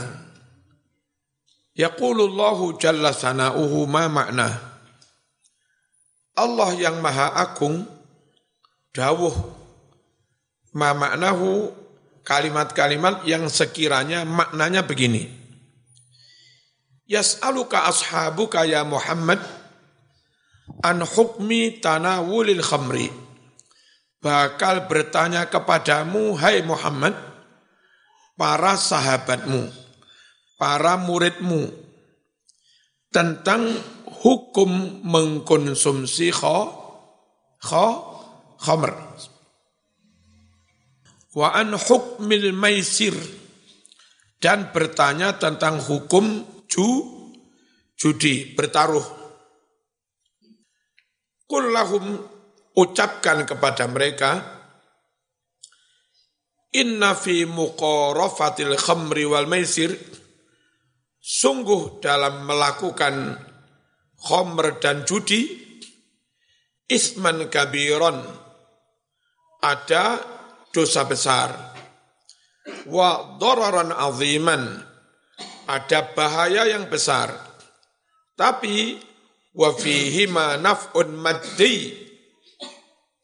Yaqulullahu 1.77 2.75
jalla 2.81 3.15
sana'uhu 3.15 3.87
ma 3.87 4.11
makna. 4.11 4.49
Allah 6.35 6.71
yang 6.75 6.99
maha 6.99 7.31
agung, 7.35 7.87
dawuh, 8.91 9.35
ma 10.75 10.91
maknahu 10.95 11.71
kalimat-kalimat 12.23 13.23
yang 13.27 13.47
sekiranya 13.47 14.23
maknanya 14.27 14.83
begini. 14.83 15.27
Yas'aluka 17.09 17.87
ashabuka 17.87 18.67
ya 18.67 18.83
Muhammad 18.83 19.39
an 20.83 21.03
hukmi 21.03 21.81
tanawulil 21.81 22.63
khamri. 22.63 23.09
Bakal 24.19 24.91
bertanya 24.91 25.47
kepadamu, 25.47 26.35
hai 26.35 26.59
Muhammad, 26.67 27.15
para 28.35 28.75
sahabatmu, 28.75 29.71
para 30.59 30.99
muridmu 30.99 31.71
tentang 33.11 33.79
hukum 34.23 35.03
mengkonsumsi 35.07 36.35
kho, 36.35 36.57
kho, 37.63 37.87
khamr. 38.59 38.91
Wa 41.35 41.55
an 41.55 41.79
hukmil 41.79 42.51
maisir 42.51 43.15
dan 44.39 44.71
bertanya 44.71 45.35
tentang 45.35 45.79
hukum 45.83 46.43
ju, 46.67 46.87
judi, 47.99 48.55
bertaruh. 48.55 49.18
Kullahum 51.49 52.05
ucapkan 52.77 53.41
kepada 53.49 53.89
mereka, 53.89 54.37
Inna 56.77 57.17
fi 57.17 57.49
muqarafatil 57.49 58.77
khamri 58.77 59.25
wal 59.25 59.49
maisir, 59.49 59.97
sungguh 61.17 61.97
dalam 61.97 62.45
melakukan 62.45 63.33
khomer 64.21 64.77
dan 64.77 65.01
judi 65.09 65.57
isman 66.85 67.49
kabiron 67.49 68.21
ada 69.65 70.21
dosa 70.69 71.09
besar. 71.09 71.49
Wa 72.85 73.41
dararan 73.41 73.89
aziman 73.89 74.85
ada 75.65 75.99
bahaya 76.13 76.69
yang 76.69 76.85
besar. 76.85 77.33
Tapi 78.37 79.08
wa 79.55 79.69
fihi 79.73 80.29
ma 80.29 80.57
naf'un 80.59 81.09
maddi 81.17 81.75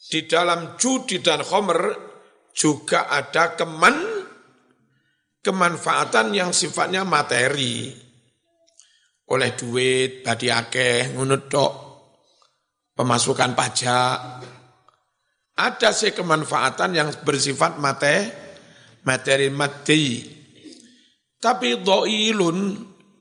di 0.06 0.20
dalam 0.30 0.78
judi 0.78 1.22
dan 1.22 1.42
khomer 1.42 1.82
juga 2.56 3.10
ada 3.12 3.58
keman 3.58 4.16
kemanfaatan 5.46 6.34
yang 6.34 6.50
sifatnya 6.50 7.06
materi. 7.06 7.94
Oleh 9.30 9.54
duit, 9.54 10.26
badi 10.26 10.50
akeh, 10.50 11.14
ngono 11.14 11.46
tok. 11.46 11.74
pemasukan 12.96 13.52
pajak. 13.60 14.18
Ada 15.60 15.92
sih 15.92 16.16
kemanfaatan 16.16 16.96
yang 16.96 17.12
bersifat 17.28 17.76
mate, 17.76 18.18
materi 19.04 19.52
mati. 19.52 20.24
Tapi 21.36 21.84
do'ilun 21.84 22.58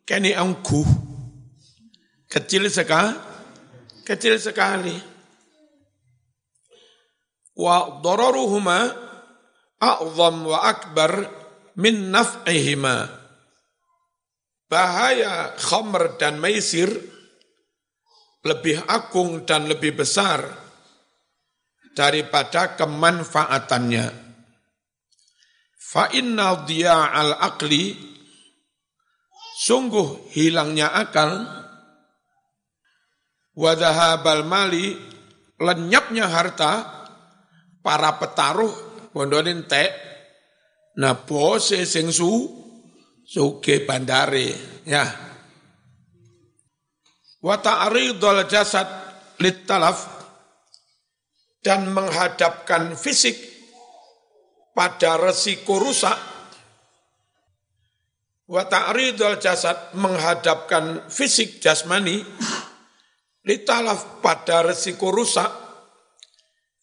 kini 0.07 0.31
angkuh. 0.31 1.04
Kecil 2.35 2.67
sekali. 2.67 3.15
Kecil 4.03 4.43
sekali. 4.43 4.99
Wa 7.55 8.03
dararuhuma 8.03 8.91
a'zam 9.79 10.43
wa 10.43 10.59
akbar 10.67 11.31
min 11.79 12.11
naf'ihima. 12.11 13.07
Bahaya 14.67 15.55
khamr 15.55 16.19
dan 16.19 16.43
maisir 16.43 16.91
lebih 18.43 18.83
agung 18.91 19.47
dan 19.47 19.71
lebih 19.71 19.95
besar 19.95 20.43
daripada 21.95 22.75
kemanfaatannya. 22.75 24.11
Fa 25.79 26.11
inna 26.11 26.67
al 26.91 27.39
aqli 27.39 27.95
sungguh 29.55 30.35
hilangnya 30.35 30.91
akal 30.91 31.63
wadhahabal 33.55 34.43
mali 34.47 34.99
lenyapnya 35.63 36.27
harta 36.27 36.73
para 37.81 38.19
petaruh 38.19 38.71
bondonin 39.15 39.67
tek 39.71 39.91
nah 40.99 41.15
bose 41.27 41.87
sing 41.87 42.11
su 42.11 42.31
suge 43.25 43.83
bandare 43.89 44.53
ya. 44.85 45.05
Wa 47.45 47.61
ta'ridul 47.61 48.49
jasad 48.49 48.89
litalaf 49.37 49.99
dan 51.61 51.93
menghadapkan 51.93 52.97
fisik 52.97 53.37
pada 54.73 55.21
resiko 55.21 55.81
rusak. 55.81 56.17
Wa 58.45 58.65
ta'ridul 58.69 59.41
jasad 59.41 59.97
menghadapkan 59.97 61.09
fisik 61.09 61.61
jasmani 61.61 62.21
litalaf 63.45 64.25
pada 64.25 64.65
resiko 64.65 65.13
rusak 65.13 65.51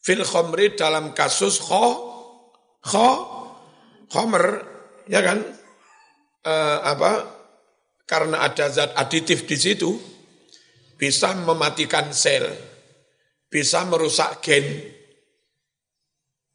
fil 0.01 0.25
khomri 0.25 0.73
dalam 0.77 1.13
kasus 1.13 1.61
kho 1.61 1.85
kho 2.81 3.09
khomer 4.09 4.45
ya 5.09 5.21
kan 5.25 5.41
e, 6.45 6.53
apa 6.85 7.11
karena 8.05 8.43
ada 8.43 8.67
zat 8.67 8.91
aditif 8.97 9.45
di 9.45 9.57
situ 9.57 10.11
bisa 11.01 11.33
mematikan 11.33 12.13
sel, 12.13 12.45
bisa 13.49 13.81
merusak 13.89 14.37
gen. 14.45 14.67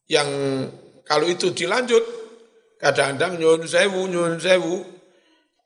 Yang 0.07 0.31
kalau 1.03 1.27
itu 1.27 1.51
dilanjut, 1.51 2.05
kadang-kadang 2.79 3.43
nyun 3.43 3.67
sewu, 3.67 4.07
nyun 4.07 4.39
sewu, 4.39 4.87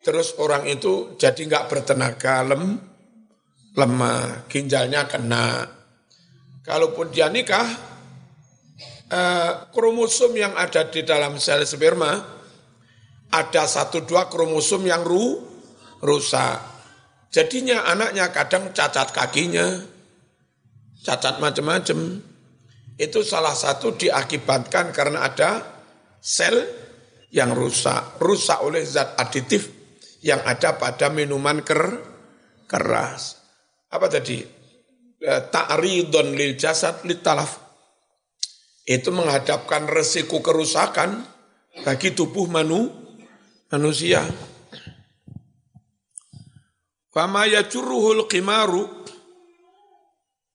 terus 0.00 0.32
orang 0.40 0.64
itu 0.64 1.12
jadi 1.20 1.36
nggak 1.44 1.68
bertenaga, 1.68 2.40
lem, 2.48 2.80
lemah, 3.74 4.46
ginjalnya 4.50 5.06
kena. 5.06 5.66
Kalaupun 6.66 7.10
dia 7.10 7.30
nikah, 7.30 7.66
eh, 9.10 9.52
kromosom 9.70 10.34
yang 10.34 10.54
ada 10.54 10.86
di 10.86 11.02
dalam 11.02 11.38
sel 11.38 11.66
sperma, 11.66 12.12
ada 13.30 13.64
satu 13.66 14.02
dua 14.02 14.26
kromosom 14.26 14.86
yang 14.86 15.02
ru, 15.06 15.38
rusak. 16.02 16.58
Jadinya 17.30 17.86
anaknya 17.86 18.34
kadang 18.34 18.74
cacat 18.74 19.14
kakinya, 19.14 19.78
cacat 21.06 21.38
macam-macam. 21.38 22.26
Itu 23.00 23.24
salah 23.24 23.56
satu 23.56 23.96
diakibatkan 23.96 24.92
karena 24.92 25.24
ada 25.24 25.64
sel 26.20 26.68
yang 27.32 27.54
rusak, 27.56 28.20
rusak 28.20 28.60
oleh 28.60 28.84
zat 28.84 29.16
aditif 29.16 29.72
yang 30.20 30.44
ada 30.44 30.76
pada 30.76 31.08
minuman 31.08 31.64
ker, 31.64 31.96
keras. 32.68 33.39
Apa 33.90 34.06
tadi? 34.06 34.38
E, 35.18 35.32
ta'ridon 35.50 36.34
lil 36.34 36.54
jasad 36.54 37.02
talaf. 37.22 37.58
Itu 38.86 39.10
menghadapkan 39.10 39.86
resiko 39.90 40.38
kerusakan 40.42 41.22
bagi 41.82 42.14
tubuh 42.14 42.46
manu, 42.50 42.90
manusia. 43.70 44.26
Fama 47.10 47.46
yajuruhul 47.50 48.30
qimaru 48.30 48.86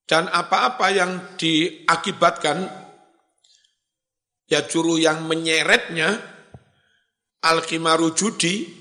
dan 0.08 0.32
apa-apa 0.32 0.88
yang 0.94 1.12
diakibatkan 1.36 2.64
yajuru 4.48 5.02
yang 5.02 5.26
menyeretnya 5.26 6.16
al 7.44 7.60
qimaru 7.66 8.14
judi 8.14 8.72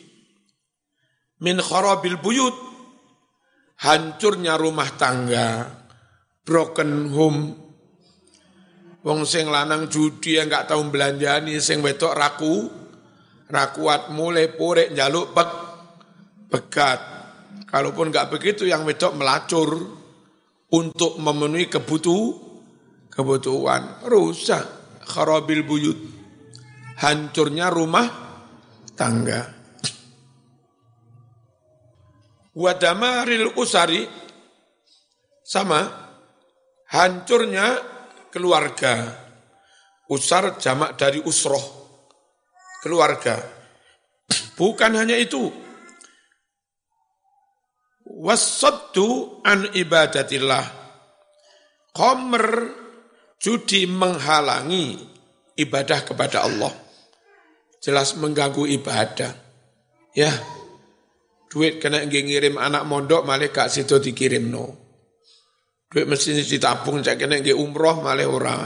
min 1.41 1.59
kharabil 1.59 2.21
buyut 2.21 2.74
hancurnya 3.85 4.57
rumah 4.57 4.89
tangga 4.97 5.69
broken 6.41 7.13
home. 7.13 7.41
Wong 9.05 9.29
sing 9.29 9.53
lanang 9.53 9.93
judi 9.93 10.41
yang 10.41 10.49
nggak 10.49 10.73
tahu 10.73 10.89
belanjani 10.89 11.61
sing 11.61 11.85
wetok 11.85 12.17
raku 12.17 12.73
rakuat 13.53 14.09
mulai 14.17 14.49
purek 14.49 14.97
jaluk 14.97 15.37
pek 15.37 15.51
pegat. 16.49 17.01
Kalaupun 17.69 18.09
nggak 18.09 18.33
begitu 18.33 18.65
yang 18.65 18.89
wedok 18.89 19.13
melacur 19.19 19.77
untuk 20.73 21.21
memenuhi 21.21 21.69
kebutuh 21.69 22.41
kebutuhan. 23.13 24.09
Rusak 24.09 24.65
kharabil 25.05 25.67
buyut. 25.69 25.99
Hancurnya 26.95 27.69
rumah 27.69 28.07
tangga 28.95 29.64
wadamaril 32.55 33.53
usari 33.59 34.07
sama 35.45 35.85
hancurnya 36.91 37.79
keluarga 38.31 39.13
usar 40.09 40.57
jamak 40.57 40.97
dari 40.97 41.21
usroh 41.21 41.63
keluarga 42.81 43.39
bukan 44.55 44.95
hanya 44.97 45.19
itu 45.19 45.65
wasaddu 48.15 49.41
an 49.43 49.69
ibadatillah. 49.75 50.65
Khomer 51.95 52.47
judi 53.39 53.87
menghalangi 53.87 54.99
ibadah 55.59 56.01
kepada 56.07 56.47
Allah. 56.47 56.73
Jelas 57.83 58.17
mengganggu 58.17 58.65
ibadah. 58.81 59.33
Ya, 60.15 60.31
duit 61.51 61.79
kena 61.79 62.03
ngirim 62.05 62.59
anak 62.59 62.85
mondok 62.85 63.23
malah 63.27 63.51
gak 63.51 63.71
dikirim 64.03 64.51
no. 64.51 64.67
Duit 65.91 66.11
mesti 66.11 66.35
ditabung 66.43 67.05
cak 67.05 67.21
kena 67.21 67.39
nggih 67.39 67.55
umroh 67.55 68.03
malah 68.03 68.27
ora. 68.27 68.59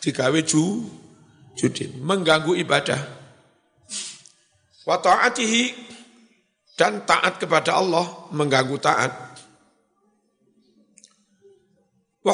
Digawe 0.00 0.40
ju 0.46 0.86
judi 1.58 1.90
mengganggu 2.00 2.56
ibadah. 2.62 3.00
Wa 4.86 4.96
ta'atihi 4.96 5.90
dan 6.80 7.04
taat 7.04 7.36
kepada 7.36 7.76
Allah 7.76 8.32
mengganggu 8.32 8.78
taat. 8.80 9.12
Wa 12.24 12.32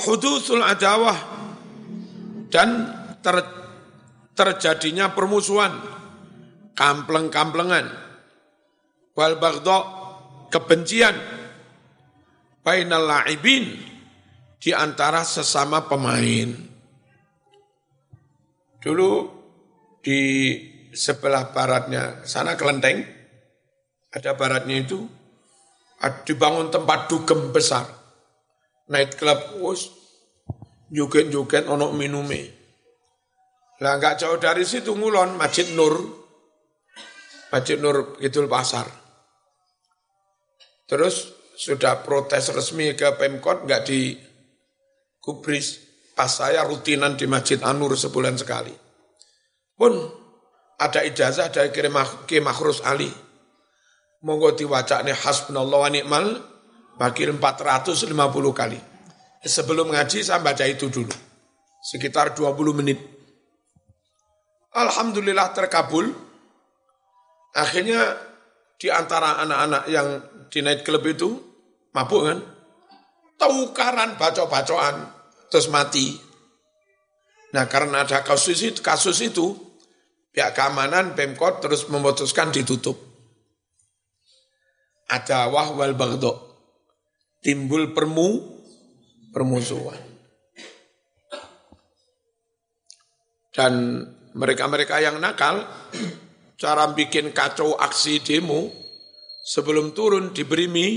adawah 0.66 1.18
dan 2.50 2.68
ter, 3.22 3.36
terjadinya 4.38 5.10
permusuhan, 5.10 5.74
kampleng-kamplengan, 6.78 7.90
wal 9.16 9.40
bagdo 9.40 9.78
kebencian, 10.52 11.16
bainal 12.60 13.08
la'ibin 13.08 13.64
di 14.60 14.70
antara 14.76 15.24
sesama 15.24 15.88
pemain. 15.88 16.52
Dulu 18.78 19.10
di 20.04 20.20
sebelah 20.92 21.50
baratnya 21.50 22.22
sana 22.22 22.54
kelenteng, 22.54 23.02
ada 24.12 24.36
baratnya 24.36 24.84
itu 24.84 25.00
dibangun 26.28 26.70
tempat 26.70 27.10
dugem 27.10 27.50
besar. 27.50 27.88
Night 28.86 29.18
club, 29.18 29.58
us, 29.66 29.90
juket-juket 30.94 31.66
onok 31.66 31.90
minume. 31.98 32.54
Lah 33.82 33.98
nggak 33.98 34.22
jauh 34.22 34.38
dari 34.38 34.62
situ 34.62 34.94
ngulon 34.94 35.36
Masjid 35.36 35.66
Nur. 35.74 36.24
Masjid 37.50 37.76
Nur 37.76 38.16
Kidul 38.16 38.46
Pasar. 38.46 39.05
Terus 40.86 41.34
sudah 41.58 42.06
protes 42.06 42.50
resmi 42.54 42.94
ke 42.94 43.10
Pemkot 43.18 43.66
nggak 43.66 43.82
di 43.86 44.14
kubris. 45.18 45.82
Pas 46.16 46.32
saya 46.32 46.64
rutinan 46.64 47.12
di 47.20 47.28
Masjid 47.28 47.60
Anur 47.60 47.92
sebulan 47.92 48.40
sekali. 48.40 48.72
Pun 49.76 49.92
ada 50.80 51.04
ijazah 51.04 51.52
dari 51.52 51.68
Kiai 52.24 52.40
Makhrus 52.40 52.80
Ali 52.80 53.12
monggo 54.26 54.58
diwacane 54.58 55.12
hasbunallah 55.14 55.78
wa 55.86 55.90
ni'mal 55.90 56.26
wakil 56.98 57.30
450 57.36 58.10
kali. 58.50 58.80
sebelum 59.46 59.94
ngaji 59.94 60.26
saya 60.26 60.42
baca 60.42 60.66
itu 60.66 60.90
dulu. 60.90 61.14
Sekitar 61.78 62.34
20 62.34 62.78
menit. 62.82 62.98
Alhamdulillah 64.74 65.54
terkabul. 65.54 66.10
Akhirnya 67.54 68.18
di 68.74 68.90
antara 68.90 69.38
anak-anak 69.46 69.82
yang 69.86 70.08
di 70.50 70.60
night 70.62 70.82
club 70.86 71.04
itu 71.06 71.30
mabuk 71.92 72.22
kan? 72.26 72.38
Tukaran 73.36 74.16
bacok-bacokan 74.16 74.96
terus 75.52 75.68
mati. 75.68 76.16
Nah 77.52 77.68
karena 77.68 78.04
ada 78.04 78.24
kasus 78.24 78.60
itu, 78.64 78.80
kasus 78.80 79.20
itu 79.22 79.56
pihak 80.32 80.52
keamanan 80.52 81.16
Pemkot 81.16 81.64
terus 81.64 81.88
memutuskan 81.88 82.52
ditutup. 82.52 82.96
Ada 85.06 85.48
wahwal 85.48 85.94
bagdo. 85.94 86.34
Timbul 87.40 87.94
permu, 87.94 88.42
permusuhan. 89.30 90.02
Dan 93.56 94.02
mereka-mereka 94.36 95.00
yang 95.00 95.16
nakal, 95.16 95.64
cara 96.60 96.92
bikin 96.92 97.32
kacau 97.32 97.72
aksi 97.78 98.20
demo, 98.20 98.68
sebelum 99.46 99.94
turun 99.94 100.34
diberi 100.34 100.66
mie, 100.66 100.92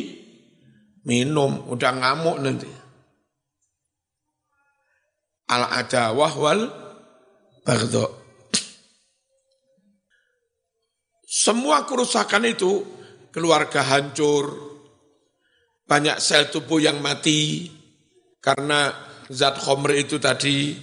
minum, 1.06 1.70
udah 1.70 1.92
ngamuk 2.02 2.38
nanti. 2.42 2.72
Al-adawah 5.54 6.34
wal 6.34 6.62
bagdo. 7.62 8.06
Semua 11.30 11.86
kerusakan 11.86 12.50
itu, 12.50 12.82
keluarga 13.30 13.86
hancur, 13.86 14.50
banyak 15.86 16.18
sel 16.18 16.50
tubuh 16.50 16.82
yang 16.82 16.98
mati, 17.06 17.70
karena 18.42 18.90
zat 19.30 19.62
khomer 19.62 20.02
itu 20.02 20.18
tadi, 20.18 20.74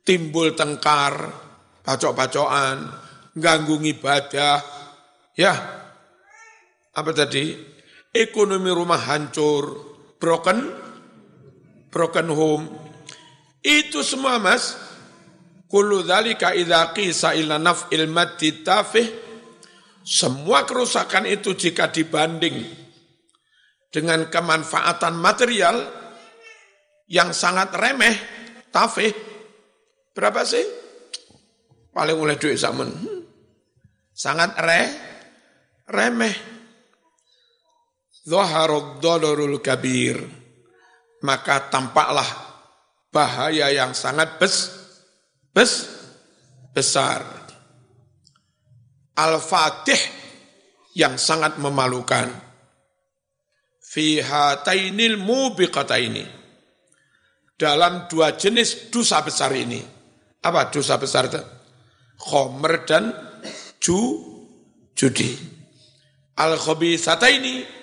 timbul 0.00 0.56
tengkar, 0.56 1.28
pacok-pacokan, 1.84 2.76
ganggu 3.36 3.76
ibadah, 3.84 4.64
ya, 5.36 5.77
apa 6.98 7.14
tadi? 7.14 7.54
Ekonomi 8.10 8.70
rumah 8.74 8.98
hancur, 8.98 9.64
broken, 10.18 10.58
broken 11.94 12.28
home. 12.34 12.66
Itu 13.62 14.02
semua 14.02 14.42
mas, 14.42 14.74
kullu 15.70 16.02
dzalika 16.02 16.56
idza 16.58 16.90
qisa 16.90 17.38
ila 17.38 17.62
naf'il 17.62 18.10
maddi 18.10 18.64
tafih, 18.66 19.06
semua 20.02 20.64
kerusakan 20.64 21.28
itu 21.28 21.52
jika 21.52 21.92
dibanding 21.92 22.64
dengan 23.92 24.26
kemanfaatan 24.32 25.14
material 25.20 25.76
yang 27.08 27.32
sangat 27.32 27.72
remeh, 27.76 28.16
tafih, 28.72 29.12
berapa 30.12 30.44
sih? 30.44 30.64
Paling 31.92 32.16
oleh 32.16 32.36
duit 32.36 32.56
zaman. 32.56 32.88
Hmm. 32.88 33.20
Sangat 34.12 34.54
re, 34.60 34.82
remeh. 35.88 36.57
Dolarul 38.28 39.64
kabir. 39.64 40.20
Maka 41.24 41.72
tampaklah 41.72 42.28
bahaya 43.08 43.72
yang 43.72 43.96
sangat 43.96 44.36
bes, 44.36 44.70
bes, 45.50 45.88
besar. 46.76 47.24
Al-Fatih 49.18 49.98
yang 50.94 51.18
sangat 51.18 51.58
memalukan. 51.58 52.30
Fi 53.82 54.20
hatainil 54.20 55.16
ini 55.18 56.24
Dalam 57.58 58.06
dua 58.06 58.36
jenis 58.38 58.92
dosa 58.92 59.24
besar 59.24 59.50
ini. 59.56 59.82
Apa 60.38 60.70
dosa 60.70 61.00
besar 61.00 61.26
itu? 61.26 61.42
Khomer 62.14 62.86
dan 62.86 63.10
ju, 63.82 63.98
judi. 64.94 65.34
Al-khabithataini 66.38 67.77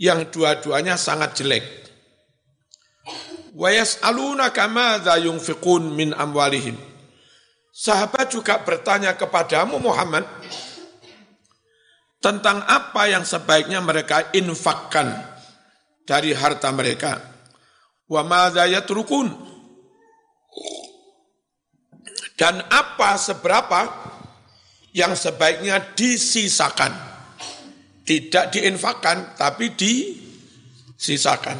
yang 0.00 0.28
dua-duanya 0.28 0.96
sangat 0.96 1.36
jelek. 1.38 1.64
Wa 3.52 3.68
yas'alunaka 3.68 4.64
madza 4.70 5.20
yunfiqun 5.20 5.92
min 5.92 6.16
amwalihim. 6.16 6.76
Sahabat 7.72 8.32
juga 8.32 8.60
bertanya 8.60 9.16
kepadamu 9.16 9.80
Muhammad 9.80 10.28
tentang 12.20 12.62
apa 12.68 13.08
yang 13.08 13.24
sebaiknya 13.24 13.80
mereka 13.80 14.28
infakkan 14.32 15.12
dari 16.04 16.32
harta 16.32 16.68
mereka. 16.72 17.18
Wa. 18.08 18.22
Dan 22.36 22.54
apa 22.68 23.10
seberapa 23.16 23.80
yang 24.92 25.16
sebaiknya 25.16 25.80
disisakan 25.96 27.11
tidak 28.02 28.50
diinfakkan, 28.54 29.38
tapi 29.38 29.74
disisakan. 29.78 31.58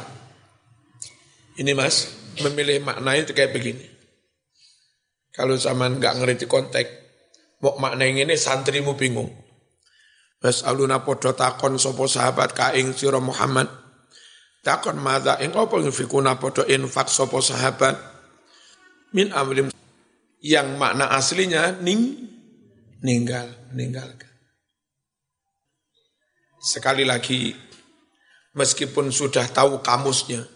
Ini 1.59 1.71
mas, 1.77 2.09
memilih 2.41 2.81
maknanya 2.81 3.29
itu 3.29 3.33
kayak 3.37 3.53
begini. 3.53 3.85
Kalau 5.33 5.57
zaman 5.57 5.97
nggak 5.97 6.13
ngerti 6.21 6.45
konteks, 6.45 6.89
mau 7.61 7.77
makna 7.81 8.05
yang 8.05 8.25
ini 8.29 8.37
santrimu 8.37 8.93
bingung. 8.97 9.29
Mas 10.43 10.59
aluna 10.67 11.07
podo 11.07 11.31
takon 11.31 11.79
sopo 11.79 12.03
sahabat 12.03 12.51
kaing 12.51 12.91
siro 12.91 13.23
Muhammad. 13.23 13.71
Takon 14.59 14.99
mada 14.99 15.39
ing 15.39 15.55
opo 15.55 15.79
fikuna 15.79 16.35
podo 16.35 16.67
infak 16.67 17.07
sopo 17.07 17.39
sahabat. 17.39 17.95
Min 19.15 19.31
amrim 19.31 19.71
yang 20.43 20.75
makna 20.75 21.07
aslinya 21.15 21.79
ning 21.79 22.27
ninggal, 22.99 23.47
meninggalkan. 23.71 24.32
Sekali 26.63 27.03
lagi, 27.03 27.51
meskipun 28.55 29.11
sudah 29.11 29.43
tahu 29.51 29.83
kamusnya, 29.83 30.47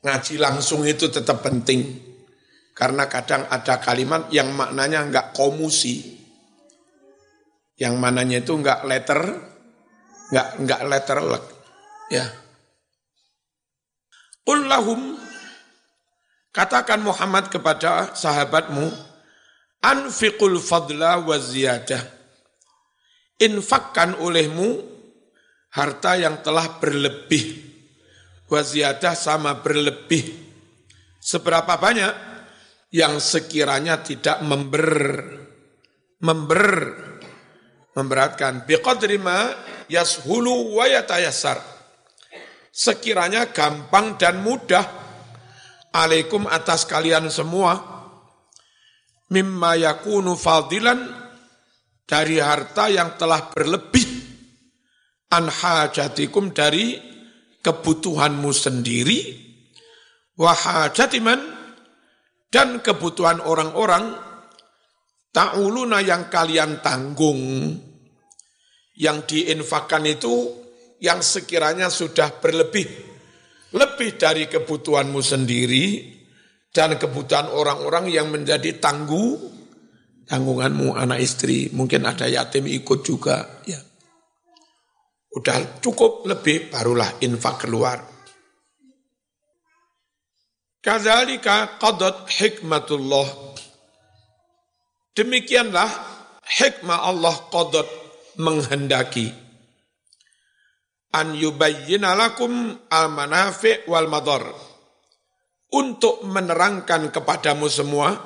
ngaji 0.00 0.40
langsung 0.40 0.80
itu 0.88 1.12
tetap 1.12 1.44
penting. 1.44 2.00
Karena 2.72 3.04
kadang 3.04 3.44
ada 3.52 3.84
kalimat 3.84 4.32
yang 4.32 4.56
maknanya 4.56 5.04
enggak 5.04 5.26
komusi. 5.36 6.24
Yang 7.76 7.94
mananya 8.00 8.40
itu 8.40 8.56
enggak 8.56 8.80
letter, 8.88 9.20
enggak 10.32 10.48
enggak 10.56 10.80
letter. 10.88 11.18
Ya. 12.08 12.24
Ullahum 14.48 15.20
katakan 16.48 17.04
Muhammad 17.04 17.52
kepada 17.52 18.16
sahabatmu 18.16 18.88
anfiqul 19.84 20.56
fadla 20.64 21.20
wa 21.20 21.36
ziyadah 21.36 22.02
infakkan 23.38 24.14
olehmu 24.18 24.93
harta 25.74 26.14
yang 26.14 26.38
telah 26.40 26.78
berlebih, 26.78 27.66
waziyadah 28.46 29.14
sama 29.18 29.58
berlebih. 29.58 30.22
Seberapa 31.18 31.74
banyak? 31.74 32.14
Yang 32.94 33.14
sekiranya 33.26 33.98
tidak 34.06 34.38
member, 34.46 34.94
member, 36.22 36.66
memberatkan. 37.98 38.62
Biqadri 38.62 39.18
ma 39.18 39.50
yashulu 39.90 40.78
wa 40.78 40.86
yatayassar. 40.86 41.58
Sekiranya 42.70 43.50
gampang 43.50 44.14
dan 44.14 44.38
mudah. 44.46 44.86
Alaikum 45.90 46.46
atas 46.46 46.86
kalian 46.86 47.26
semua. 47.34 47.82
Mimma 49.34 49.74
yakunu 49.74 50.38
fadilan. 50.38 51.26
Dari 52.04 52.38
harta 52.38 52.92
yang 52.92 53.16
telah 53.18 53.48
berlebih 53.50 54.13
an 55.34 55.50
hajatikum 55.50 56.54
dari 56.54 56.94
kebutuhanmu 57.58 58.50
sendiri 58.54 59.18
wa 60.38 60.54
hajatiman 60.54 61.40
dan 62.54 62.78
kebutuhan 62.78 63.42
orang-orang 63.42 64.14
ta'uluna 65.34 65.98
yang 66.06 66.30
kalian 66.30 66.78
tanggung. 66.78 67.74
Yang 68.94 69.18
diinfakkan 69.34 70.06
itu 70.06 70.54
yang 71.02 71.18
sekiranya 71.18 71.90
sudah 71.90 72.38
berlebih 72.38 72.86
lebih 73.74 74.14
dari 74.14 74.46
kebutuhanmu 74.46 75.18
sendiri 75.18 76.14
dan 76.70 76.94
kebutuhan 76.94 77.50
orang-orang 77.50 78.06
yang 78.06 78.30
menjadi 78.30 78.78
tangguh 78.78 79.50
tanggunganmu 80.30 80.94
anak 80.94 81.18
istri. 81.26 81.74
Mungkin 81.74 82.06
ada 82.06 82.30
yatim 82.30 82.70
ikut 82.70 83.02
juga 83.02 83.66
ya 83.66 83.82
Udah 85.34 85.82
cukup 85.82 86.26
lebih 86.30 86.70
barulah 86.70 87.18
infak 87.18 87.66
keluar. 87.66 87.98
Kadzalika 90.78 91.80
qadat 91.80 92.30
hikmatullah. 92.30 93.26
Demikianlah 95.14 95.90
hikmah 96.44 97.08
Allah 97.08 97.34
qadat 97.50 97.88
menghendaki 98.38 99.30
an 101.14 101.38
yubayyina 101.38 102.18
lakum 102.18 102.74
al 102.90 103.06
manafi' 103.14 103.86
wal 103.86 104.10
madar 104.10 104.42
untuk 105.70 106.26
menerangkan 106.26 107.14
kepadamu 107.14 107.70
semua 107.70 108.18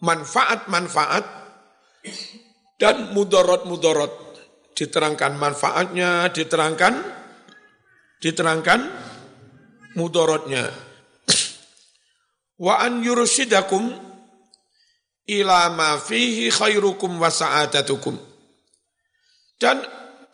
manfaat-manfaat 0.00 1.24
dan 2.80 3.12
mudorot-mudorot. 3.12 4.23
Diterangkan 4.74 5.38
manfaatnya, 5.38 6.28
diterangkan 6.34 6.94
diterangkan 8.24 8.80
mudorotnya. 10.00 10.64
Wa 12.56 12.80
an 12.80 13.04
yursyidakum 13.04 13.92
ila 15.28 15.68
ma 15.76 16.00
fihi 16.00 16.48
khairukum 16.48 17.20
wa 17.20 17.28
sa'adatukum. 17.28 18.16
Dan 19.60 19.84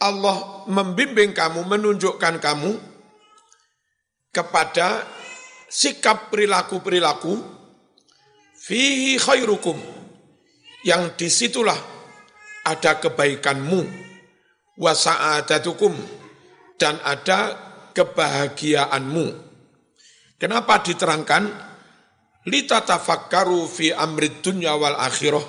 Allah 0.01 0.65
membimbing 0.71 1.37
kamu, 1.37 1.67
menunjukkan 1.67 2.41
kamu 2.41 2.73
kepada 4.31 5.05
sikap 5.67 6.31
perilaku-perilaku 6.31 7.37
fihi 8.57 9.19
khairukum 9.19 9.77
yang 10.87 11.13
di 11.19 11.29
situlah 11.29 11.77
ada 12.65 12.97
kebaikanmu 12.97 14.10
wa 14.81 14.93
sa'adatukum 14.97 15.93
dan 16.81 16.97
ada 17.05 17.53
kebahagiaanmu. 17.93 19.27
Kenapa 20.41 20.81
diterangkan? 20.81 21.69
Lita 22.49 22.81
tafakkaru 22.81 23.69
fi 23.69 23.93
amrid 23.93 24.41
dunya 24.41 24.73
wal 24.73 24.97
akhirah 24.97 25.45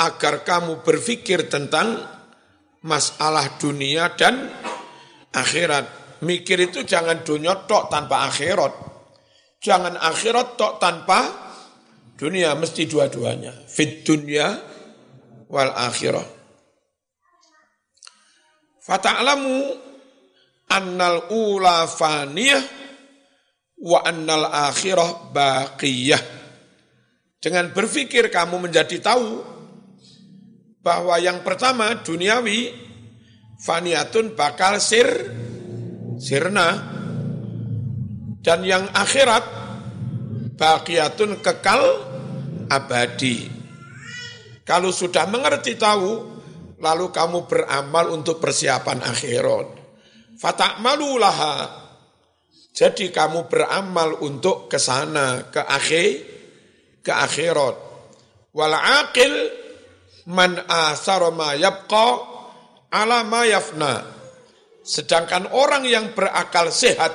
agar 0.00 0.40
kamu 0.40 0.80
berpikir 0.80 1.52
tentang 1.52 2.00
masalah 2.80 3.60
dunia 3.60 4.16
dan 4.16 4.48
akhirat. 5.36 6.16
Mikir 6.24 6.72
itu 6.72 6.88
jangan 6.88 7.20
dunia 7.20 7.68
tok 7.68 7.92
tanpa 7.92 8.24
akhirat. 8.32 8.72
Jangan 9.60 10.00
akhirat 10.00 10.56
tok 10.56 10.80
tanpa 10.80 11.20
dunia, 12.16 12.56
mesti 12.56 12.88
dua-duanya. 12.88 13.68
Fit 13.68 14.08
dunya 14.08 14.48
wal 15.52 15.70
akhirah. 15.76 16.37
Fata'lamu 18.88 19.76
annal 20.72 21.28
ula 21.28 21.84
faniyah 21.84 22.64
wa 23.84 24.00
annal 24.00 24.48
akhirah 24.48 25.28
baqiyah. 25.28 26.22
Dengan 27.36 27.68
berpikir 27.76 28.32
kamu 28.32 28.64
menjadi 28.64 28.96
tahu 29.04 29.44
bahwa 30.80 31.20
yang 31.20 31.44
pertama 31.44 32.00
duniawi 32.00 32.72
faniatun 33.60 34.32
bakal 34.32 34.80
sir 34.80 35.06
sirna 36.16 36.96
dan 38.40 38.64
yang 38.64 38.88
akhirat 38.96 39.44
baqiyatun 40.56 41.44
kekal 41.44 41.84
abadi. 42.72 43.52
Kalau 44.64 44.88
sudah 44.88 45.28
mengerti 45.28 45.76
tahu 45.76 46.37
lalu 46.78 47.10
kamu 47.10 47.50
beramal 47.50 48.14
untuk 48.14 48.38
persiapan 48.42 49.02
akhirat. 49.02 49.66
Fatakmalu 50.38 51.18
laha 51.18 51.88
jadi 52.78 53.10
kamu 53.10 53.50
beramal 53.50 54.22
untuk 54.22 54.70
ke 54.70 54.78
sana, 54.78 55.50
ke 55.50 55.58
akhir, 55.58 56.10
ke 57.02 57.10
akhirat. 57.10 57.74
Wal 58.54 58.70
aqil 58.70 59.34
man 60.30 60.62
asara 60.70 61.34
ma 61.34 61.58
yabqa 61.58 62.08
ala 62.94 63.26
ma 63.26 63.42
yafna. 63.42 64.06
Sedangkan 64.86 65.50
orang 65.50 65.90
yang 65.90 66.14
berakal 66.14 66.70
sehat 66.70 67.10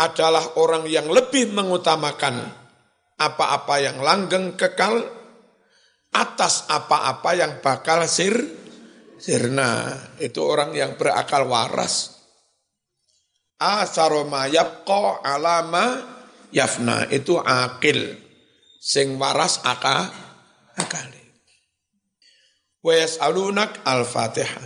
adalah 0.00 0.56
orang 0.56 0.88
yang 0.88 1.06
lebih 1.12 1.52
mengutamakan 1.52 2.48
apa-apa 3.20 3.76
yang 3.78 4.00
langgeng 4.00 4.56
kekal 4.56 5.04
atas 6.14 6.70
apa-apa 6.70 7.30
yang 7.34 7.58
bakal 7.58 8.06
sir 8.06 8.38
sirna. 9.18 9.98
Itu 10.22 10.46
orang 10.46 10.72
yang 10.72 10.94
berakal 10.94 11.50
waras. 11.50 12.14
Asaroma 13.58 14.46
yabqa 14.46 15.20
alama 15.26 16.00
yafna. 16.54 17.10
Itu 17.10 17.42
akil. 17.42 18.14
Sing 18.78 19.18
waras 19.18 19.64
aka 19.66 20.12
akali. 20.78 21.24
Wa 22.84 22.92
yas'alunak 22.94 23.80
al-fatihah 23.82 24.64